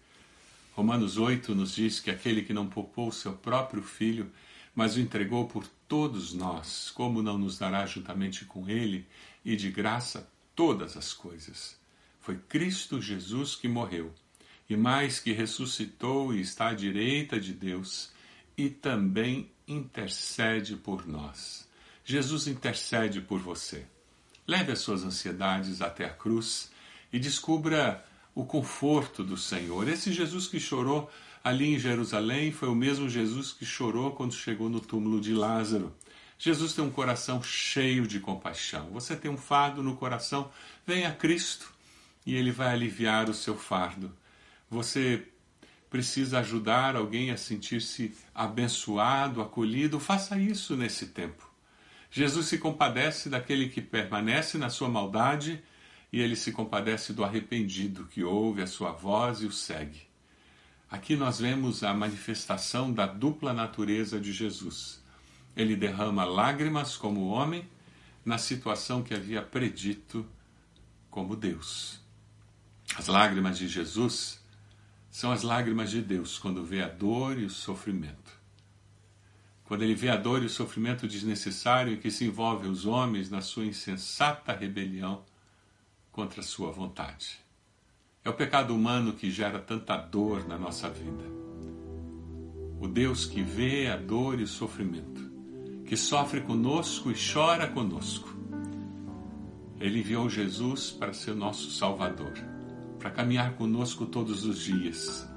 Romanos 0.75 1.19
8 1.19 1.55
nos 1.55 1.75
diz 1.75 1.99
que 1.99 2.11
aquele 2.11 2.43
que 2.43 2.53
não 2.53 2.69
poupou 2.69 3.11
seu 3.11 3.33
próprio 3.33 3.83
filho, 3.83 4.31
mas 4.75 4.95
o 4.95 5.01
entregou 5.01 5.49
por 5.49 5.67
todos 5.89 6.33
nós, 6.33 6.93
como 6.95 7.23
não 7.23 7.39
nos 7.39 7.59
dará 7.59 7.87
juntamente 7.87 8.45
com 8.45 8.69
ele 8.69 9.07
e 9.45 9.57
de 9.57 9.71
graça 9.71 10.33
todas 10.55 10.97
as 10.97 11.13
coisas. 11.13 11.79
Foi 12.21 12.37
Cristo 12.37 13.01
Jesus 13.01 13.55
que 13.55 13.69
morreu, 13.69 14.13
e 14.69 14.77
mais 14.77 15.21
que 15.21 15.33
ressuscitou 15.33 16.35
e 16.35 16.41
está 16.41 16.69
à 16.69 16.75
direita 16.75 17.39
de 17.39 17.53
Deus, 17.53 18.11
e 18.57 18.71
também 18.71 19.51
intercede 19.67 20.77
por 20.77 21.07
nós. 21.07 21.69
Jesus 22.05 22.47
intercede 22.47 23.21
por 23.21 23.41
você. 23.41 23.87
Leve 24.47 24.73
as 24.73 24.81
suas 24.81 25.05
ansiedades 25.05 25.81
até 25.81 26.05
a 26.05 26.11
cruz 26.11 26.71
e 27.13 27.19
descubra 27.19 28.05
o 28.35 28.45
conforto 28.45 29.25
do 29.25 29.37
Senhor. 29.37 29.89
Esse 29.89 30.13
Jesus 30.13 30.47
que 30.47 30.61
chorou 30.61 31.11
ali 31.43 31.75
em 31.75 31.79
Jerusalém 31.79 32.53
foi 32.53 32.69
o 32.69 32.75
mesmo 32.75 33.09
Jesus 33.09 33.53
que 33.53 33.65
chorou 33.65 34.13
quando 34.13 34.35
chegou 34.35 34.69
no 34.69 34.81
túmulo 34.81 35.21
de 35.21 35.33
Lázaro. 35.33 35.95
Jesus 36.45 36.75
tem 36.75 36.85
um 36.85 36.91
coração 36.91 37.43
cheio 37.43 38.07
de 38.07 38.21
compaixão. 38.21 38.91
Você 38.91 39.17
tem 39.17 39.31
um 39.31 39.37
fardo 39.39 39.83
no 39.83 39.97
coração, 39.97 40.51
venha 40.87 41.09
a 41.09 41.13
Cristo 41.13 41.73
e 42.27 42.37
Ele 42.37 42.51
vai 42.53 42.69
aliviar 42.69 43.31
o 43.31 43.35
seu 43.35 43.57
fardo. 43.57 44.15
Você 44.69 45.27
precisa 45.89 46.41
ajudar 46.41 46.97
alguém 46.97 47.31
a 47.31 47.39
sentir-se 47.39 48.15
abençoado, 48.35 49.41
acolhido, 49.41 49.99
faça 49.99 50.39
isso 50.39 50.77
nesse 50.77 51.07
tempo. 51.07 51.51
Jesus 52.11 52.49
se 52.49 52.59
compadece 52.59 53.31
daquele 53.31 53.71
que 53.71 53.81
permanece 53.81 54.59
na 54.59 54.69
sua 54.69 54.91
maldade 54.91 55.65
e 56.13 56.21
ele 56.21 56.37
se 56.37 56.53
compadece 56.53 57.15
do 57.15 57.25
arrependido 57.25 58.05
que 58.09 58.23
ouve 58.23 58.61
a 58.61 58.67
sua 58.67 58.93
voz 58.93 59.41
e 59.41 59.47
o 59.47 59.51
segue. 59.51 60.03
Aqui 60.91 61.17
nós 61.17 61.39
vemos 61.39 61.83
a 61.83 61.95
manifestação 61.95 62.93
da 62.93 63.07
dupla 63.07 63.55
natureza 63.55 64.21
de 64.21 64.31
Jesus 64.31 65.03
ele 65.57 65.77
derrama 65.77 66.25
lágrimas 66.25 66.97
como 66.97 67.29
homem 67.29 67.69
na 68.25 68.39
situação 68.39 69.03
que 69.03 69.15
havia 69.15 69.43
predito 69.43 70.27
como 71.11 71.37
Deus. 71.37 72.01
As 72.97 73.07
lágrimas 73.07 73.59
de 73.59 73.69
Jesus 73.69 74.41
são 75.11 75.31
as 75.31 75.43
lágrimas 75.43 75.91
de 75.91 76.03
Deus 76.03 76.39
quando 76.39 76.65
vê 76.65 76.83
a 76.83 76.89
dor 76.89 77.39
e 77.39 77.45
o 77.45 77.51
sofrimento. 77.51 78.33
quando 79.65 79.83
ele 79.83 79.95
vê 79.95 80.11
a 80.11 80.17
dor 80.17 80.43
e 80.43 80.47
o 80.47 80.51
sofrimento 80.51 81.09
desnecessário 81.09 81.95
em 81.95 81.97
que 81.97 82.11
se 82.11 82.25
envolvem 82.27 82.71
os 82.71 82.85
homens 82.85 83.31
na 83.31 83.41
sua 83.41 83.65
insensata 83.65 84.53
rebelião 84.53 85.25
contra 86.13 86.41
a 86.41 86.45
sua 86.45 86.71
vontade. 86.71 87.39
É 88.23 88.29
o 88.29 88.35
pecado 88.35 88.75
humano 88.75 89.15
que 89.15 89.31
gera 89.31 89.59
tanta 89.59 89.97
dor 89.97 90.47
na 90.47 90.59
nossa 90.59 90.89
vida. 90.91 91.25
O 92.79 92.87
Deus 92.87 93.25
que 93.25 93.43
vê 93.43 93.89
a 93.89 93.97
dor 93.97 94.39
e 94.39 94.43
o 94.43 94.47
sofrimento, 94.47 95.33
que 95.85 95.97
sofre 95.97 96.41
conosco 96.41 97.11
e 97.11 97.15
chora 97.15 97.69
conosco. 97.69 98.35
Ele 99.81 100.01
enviou 100.01 100.31
Jesus 100.31 100.91
para 100.91 101.13
ser 101.13 101.35
nosso 101.35 101.71
Salvador, 101.71 102.33
para 102.99 103.11
caminhar 103.11 103.55
conosco 103.55 104.07
todos 104.07 104.45
os 104.45 104.61
dias. 104.61 105.29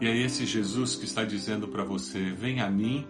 E 0.00 0.06
é 0.06 0.16
esse 0.16 0.46
Jesus 0.46 0.94
que 0.94 1.04
está 1.04 1.24
dizendo 1.24 1.66
para 1.68 1.84
você: 1.84 2.30
vem 2.30 2.60
a 2.60 2.70
mim 2.70 3.06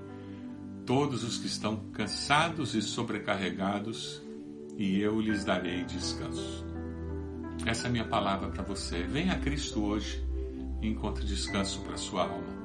todos 0.87 1.23
os 1.23 1.39
que 1.39 1.47
estão 1.47 1.77
cansados 1.93 2.75
e 2.75 2.83
sobrecarregados, 2.83 4.23
e 4.77 4.99
eu 5.01 5.21
lhes 5.21 5.45
darei 5.45 5.85
descanso. 5.85 6.65
Essa 7.67 7.87
é 7.87 7.89
a 7.89 7.93
minha 7.93 8.07
palavra 8.07 8.49
para 8.49 8.63
você. 8.63 9.03
Venha 9.03 9.35
a 9.35 9.39
Cristo 9.39 9.85
hoje 9.85 10.25
e 10.81 10.89
encontre 10.89 11.25
descanso 11.27 11.81
para 11.83 11.99
sua 11.99 12.23
alma. 12.23 12.59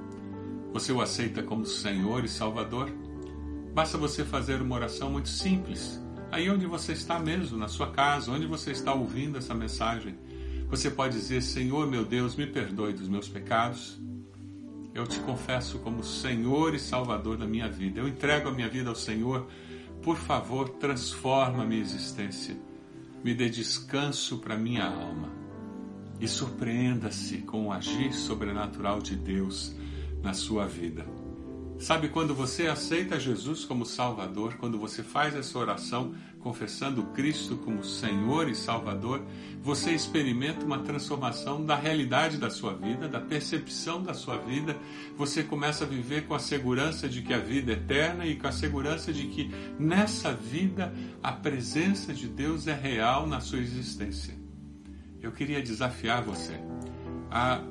Você 0.72 0.92
o 0.94 1.02
aceita 1.02 1.44
como 1.44 1.66
Senhor 1.66 2.24
e 2.24 2.30
Salvador? 2.30 2.90
Basta 3.76 3.96
você 3.96 4.26
fazer 4.26 4.60
uma 4.60 4.74
oração 4.74 5.12
muito 5.12 5.30
simples. 5.30 6.02
Aí 6.32 6.50
onde 6.50 6.66
você 6.66 6.94
está 6.94 7.20
mesmo, 7.20 7.60
na 7.60 7.68
sua 7.68 7.92
casa, 7.92 8.32
onde 8.32 8.48
você 8.48 8.72
está 8.72 8.92
ouvindo 8.92 9.38
essa 9.38 9.54
mensagem, 9.54 10.18
você 10.68 10.90
pode 10.90 11.14
dizer: 11.14 11.44
Senhor 11.44 11.86
meu 11.86 12.04
Deus, 12.04 12.36
me 12.36 12.48
perdoe 12.48 12.94
dos 12.94 13.08
meus 13.08 13.30
pecados 13.30 14.00
eu 14.96 15.06
te 15.06 15.20
confesso 15.20 15.78
como 15.80 16.02
Senhor 16.02 16.74
e 16.74 16.80
Salvador 16.80 17.36
da 17.36 17.46
minha 17.46 17.68
vida. 17.68 18.00
Eu 18.00 18.08
entrego 18.08 18.48
a 18.48 18.52
minha 18.54 18.70
vida 18.70 18.88
ao 18.88 18.96
Senhor. 18.96 19.46
Por 20.02 20.16
favor, 20.16 20.70
transforma 20.70 21.64
a 21.64 21.66
minha 21.66 21.82
existência. 21.82 22.56
Me 23.22 23.34
dê 23.34 23.50
descanso 23.50 24.38
para 24.38 24.56
minha 24.56 24.86
alma. 24.86 25.30
E 26.18 26.30
surpreenda-se 26.30 27.40
com 27.40 27.68
o 27.68 27.74
agir 27.74 28.14
sobrenatural 28.14 29.02
de 29.02 29.18
Deus 29.18 29.76
na 30.24 30.34
sua 30.34 30.66
vida. 30.66 31.06
Sabe 31.80 32.08
quando 32.08 32.34
você 32.34 32.68
aceita 32.68 33.20
Jesus 33.20 33.66
como 33.66 33.86
Salvador, 33.86 34.56
quando 34.56 34.80
você 34.80 35.04
faz 35.04 35.36
essa 35.36 35.60
oração 35.60 36.16
confessando 36.40 37.04
Cristo 37.08 37.58
como 37.58 37.84
Senhor 37.84 38.48
e 38.48 38.56
Salvador, 38.56 39.22
você 39.62 39.92
experimenta 39.92 40.66
uma 40.66 40.80
transformação 40.80 41.66
da 41.66 41.76
realidade 41.76 42.38
da 42.38 42.50
sua 42.50 42.74
vida, 42.74 43.10
da 43.10 43.20
percepção 43.20 44.02
da 44.02 44.14
sua 44.14 44.38
vida. 44.38 44.78
Você 45.18 45.44
começa 45.44 45.84
a 45.84 45.88
viver 45.88 46.28
com 46.28 46.34
a 46.34 46.40
segurança 46.40 47.10
de 47.10 47.22
que 47.22 47.34
a 47.34 47.40
vida 47.40 47.74
é 47.74 47.76
eterna 47.76 48.26
e 48.26 48.36
com 48.36 48.48
a 48.48 48.52
segurança 48.52 49.12
de 49.12 49.28
que 49.28 49.52
nessa 49.78 50.32
vida 50.32 50.94
a 51.22 51.32
presença 51.32 52.14
de 52.14 52.28
Deus 52.28 52.68
é 52.68 52.74
real 52.74 53.28
na 53.28 53.42
sua 53.42 53.60
existência. 53.60 54.34
Eu 55.22 55.32
queria 55.32 55.62
desafiar 55.62 56.24
você 56.24 56.60
a 57.30 57.62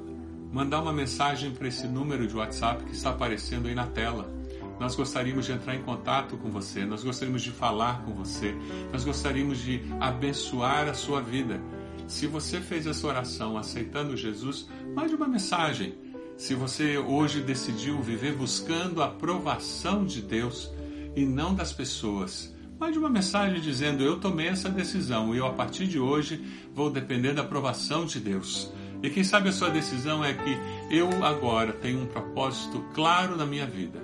mandar 0.54 0.80
uma 0.80 0.92
mensagem 0.92 1.50
para 1.50 1.66
esse 1.66 1.84
número 1.88 2.28
de 2.28 2.36
WhatsApp 2.36 2.84
que 2.84 2.92
está 2.92 3.10
aparecendo 3.10 3.66
aí 3.66 3.74
na 3.74 3.88
tela. 3.88 4.32
Nós 4.78 4.94
gostaríamos 4.94 5.46
de 5.46 5.52
entrar 5.52 5.74
em 5.74 5.82
contato 5.82 6.36
com 6.36 6.48
você, 6.48 6.84
nós 6.86 7.02
gostaríamos 7.02 7.42
de 7.42 7.50
falar 7.50 8.04
com 8.04 8.12
você, 8.12 8.54
nós 8.92 9.04
gostaríamos 9.04 9.58
de 9.58 9.82
abençoar 9.98 10.88
a 10.88 10.94
sua 10.94 11.20
vida. 11.20 11.60
Se 12.06 12.28
você 12.28 12.60
fez 12.60 12.86
essa 12.86 13.04
oração 13.04 13.58
aceitando 13.58 14.16
Jesus, 14.16 14.68
mande 14.94 15.16
uma 15.16 15.26
mensagem. 15.26 15.98
Se 16.36 16.54
você 16.54 16.98
hoje 16.98 17.40
decidiu 17.40 18.00
viver 18.00 18.36
buscando 18.36 19.02
a 19.02 19.06
aprovação 19.06 20.04
de 20.04 20.22
Deus 20.22 20.70
e 21.16 21.24
não 21.24 21.52
das 21.52 21.72
pessoas, 21.72 22.54
mande 22.78 22.96
uma 22.96 23.10
mensagem 23.10 23.60
dizendo: 23.60 24.04
Eu 24.04 24.20
tomei 24.20 24.46
essa 24.46 24.68
decisão 24.68 25.34
e 25.34 25.38
eu, 25.38 25.46
a 25.46 25.52
partir 25.52 25.88
de 25.88 25.98
hoje, 25.98 26.44
vou 26.72 26.90
depender 26.90 27.32
da 27.32 27.42
aprovação 27.42 28.06
de 28.06 28.20
Deus. 28.20 28.72
E 29.04 29.10
quem 29.10 29.22
sabe 29.22 29.50
a 29.50 29.52
sua 29.52 29.68
decisão 29.68 30.24
é 30.24 30.32
que 30.32 30.58
eu 30.90 31.22
agora 31.22 31.74
tenho 31.74 32.00
um 32.00 32.06
propósito 32.06 32.82
claro 32.94 33.36
na 33.36 33.44
minha 33.44 33.66
vida, 33.66 34.02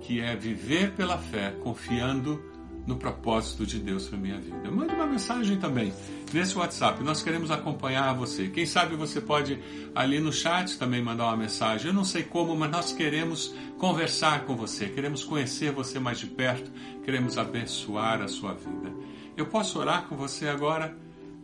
que 0.00 0.22
é 0.22 0.34
viver 0.34 0.92
pela 0.92 1.18
fé, 1.18 1.54
confiando 1.62 2.42
no 2.86 2.96
propósito 2.96 3.66
de 3.66 3.78
Deus 3.78 4.08
para 4.08 4.16
minha 4.16 4.40
vida. 4.40 4.70
Mande 4.70 4.94
uma 4.94 5.06
mensagem 5.06 5.58
também 5.58 5.92
nesse 6.32 6.56
WhatsApp. 6.56 7.04
Nós 7.04 7.22
queremos 7.22 7.50
acompanhar 7.50 8.14
você. 8.14 8.48
Quem 8.48 8.64
sabe 8.64 8.96
você 8.96 9.20
pode 9.20 9.62
ali 9.94 10.18
no 10.18 10.32
chat 10.32 10.78
também 10.78 11.02
mandar 11.02 11.26
uma 11.26 11.36
mensagem. 11.36 11.88
Eu 11.88 11.92
não 11.92 12.04
sei 12.04 12.22
como, 12.22 12.56
mas 12.56 12.70
nós 12.70 12.90
queremos 12.90 13.54
conversar 13.76 14.46
com 14.46 14.56
você, 14.56 14.86
queremos 14.86 15.22
conhecer 15.22 15.72
você 15.72 15.98
mais 15.98 16.18
de 16.18 16.26
perto, 16.26 16.70
queremos 17.04 17.36
abençoar 17.36 18.22
a 18.22 18.28
sua 18.28 18.54
vida. 18.54 18.94
Eu 19.36 19.44
posso 19.44 19.78
orar 19.78 20.06
com 20.08 20.16
você 20.16 20.48
agora? 20.48 20.96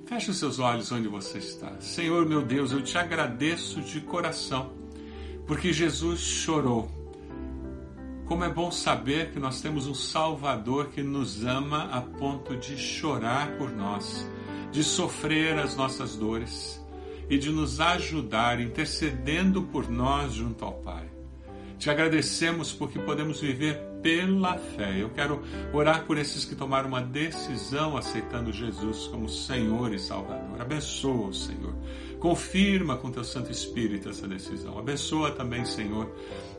Feche 0.08 0.30
os 0.30 0.38
seus 0.38 0.58
olhos 0.58 0.90
onde 0.90 1.06
você 1.06 1.36
está. 1.36 1.78
Senhor 1.80 2.24
meu 2.24 2.40
Deus, 2.40 2.72
eu 2.72 2.80
te 2.80 2.96
agradeço 2.96 3.82
de 3.82 4.00
coração, 4.00 4.72
porque 5.46 5.70
Jesus 5.70 6.20
chorou. 6.20 6.90
Como 8.24 8.42
é 8.42 8.48
bom 8.48 8.70
saber 8.70 9.32
que 9.32 9.38
nós 9.38 9.60
temos 9.60 9.86
um 9.86 9.92
Salvador 9.92 10.86
que 10.86 11.02
nos 11.02 11.44
ama 11.44 11.90
a 11.92 12.00
ponto 12.00 12.56
de 12.56 12.78
chorar 12.78 13.58
por 13.58 13.70
nós, 13.70 14.26
de 14.72 14.82
sofrer 14.82 15.58
as 15.58 15.76
nossas 15.76 16.16
dores 16.16 16.82
e 17.28 17.36
de 17.36 17.50
nos 17.50 17.78
ajudar 17.78 18.62
intercedendo 18.62 19.64
por 19.64 19.90
nós 19.90 20.32
junto 20.32 20.64
ao 20.64 20.72
Pai. 20.72 21.06
Te 21.78 21.90
agradecemos 21.90 22.72
porque 22.72 22.98
podemos 22.98 23.42
viver 23.42 23.78
pela 24.02 24.56
fé. 24.58 25.00
Eu 25.00 25.10
quero 25.10 25.42
orar 25.72 26.04
por 26.04 26.18
esses 26.18 26.44
que 26.44 26.54
tomaram 26.54 26.88
uma 26.88 27.00
decisão 27.00 27.96
aceitando 27.96 28.52
Jesus 28.52 29.06
como 29.06 29.28
Senhor 29.28 29.92
e 29.92 29.98
Salvador. 29.98 30.60
Abençoa, 30.60 31.32
Senhor. 31.32 31.74
Confirma 32.18 32.96
com 32.96 33.10
teu 33.10 33.24
Santo 33.24 33.50
Espírito 33.50 34.08
essa 34.08 34.26
decisão. 34.26 34.78
Abençoa 34.78 35.30
também, 35.30 35.64
Senhor, 35.64 36.12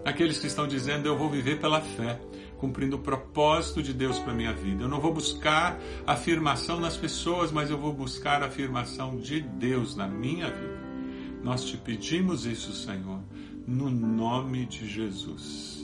aqueles 0.05 0.39
que 0.39 0.47
estão 0.47 0.67
dizendo: 0.67 1.05
Eu 1.05 1.17
vou 1.17 1.29
viver 1.29 1.59
pela 1.59 1.81
fé, 1.81 2.19
cumprindo 2.57 2.95
o 2.95 2.99
propósito 2.99 3.83
de 3.83 3.93
Deus 3.93 4.19
para 4.19 4.33
minha 4.33 4.53
vida. 4.53 4.83
Eu 4.83 4.89
não 4.89 5.01
vou 5.01 5.13
buscar 5.13 5.79
afirmação 6.07 6.79
nas 6.79 6.95
pessoas, 6.95 7.51
mas 7.51 7.69
eu 7.69 7.77
vou 7.77 7.91
buscar 7.91 8.41
a 8.41 8.47
afirmação 8.47 9.17
de 9.17 9.41
Deus 9.41 9.95
na 9.95 10.07
minha 10.07 10.49
vida. 10.49 10.79
Nós 11.43 11.63
te 11.63 11.77
pedimos 11.77 12.45
isso, 12.45 12.73
Senhor 12.73 13.19
no 13.69 13.87
nome 13.91 14.65
de 14.65 14.87
Jesus. 14.87 15.78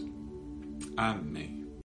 Amém. 0.97 1.64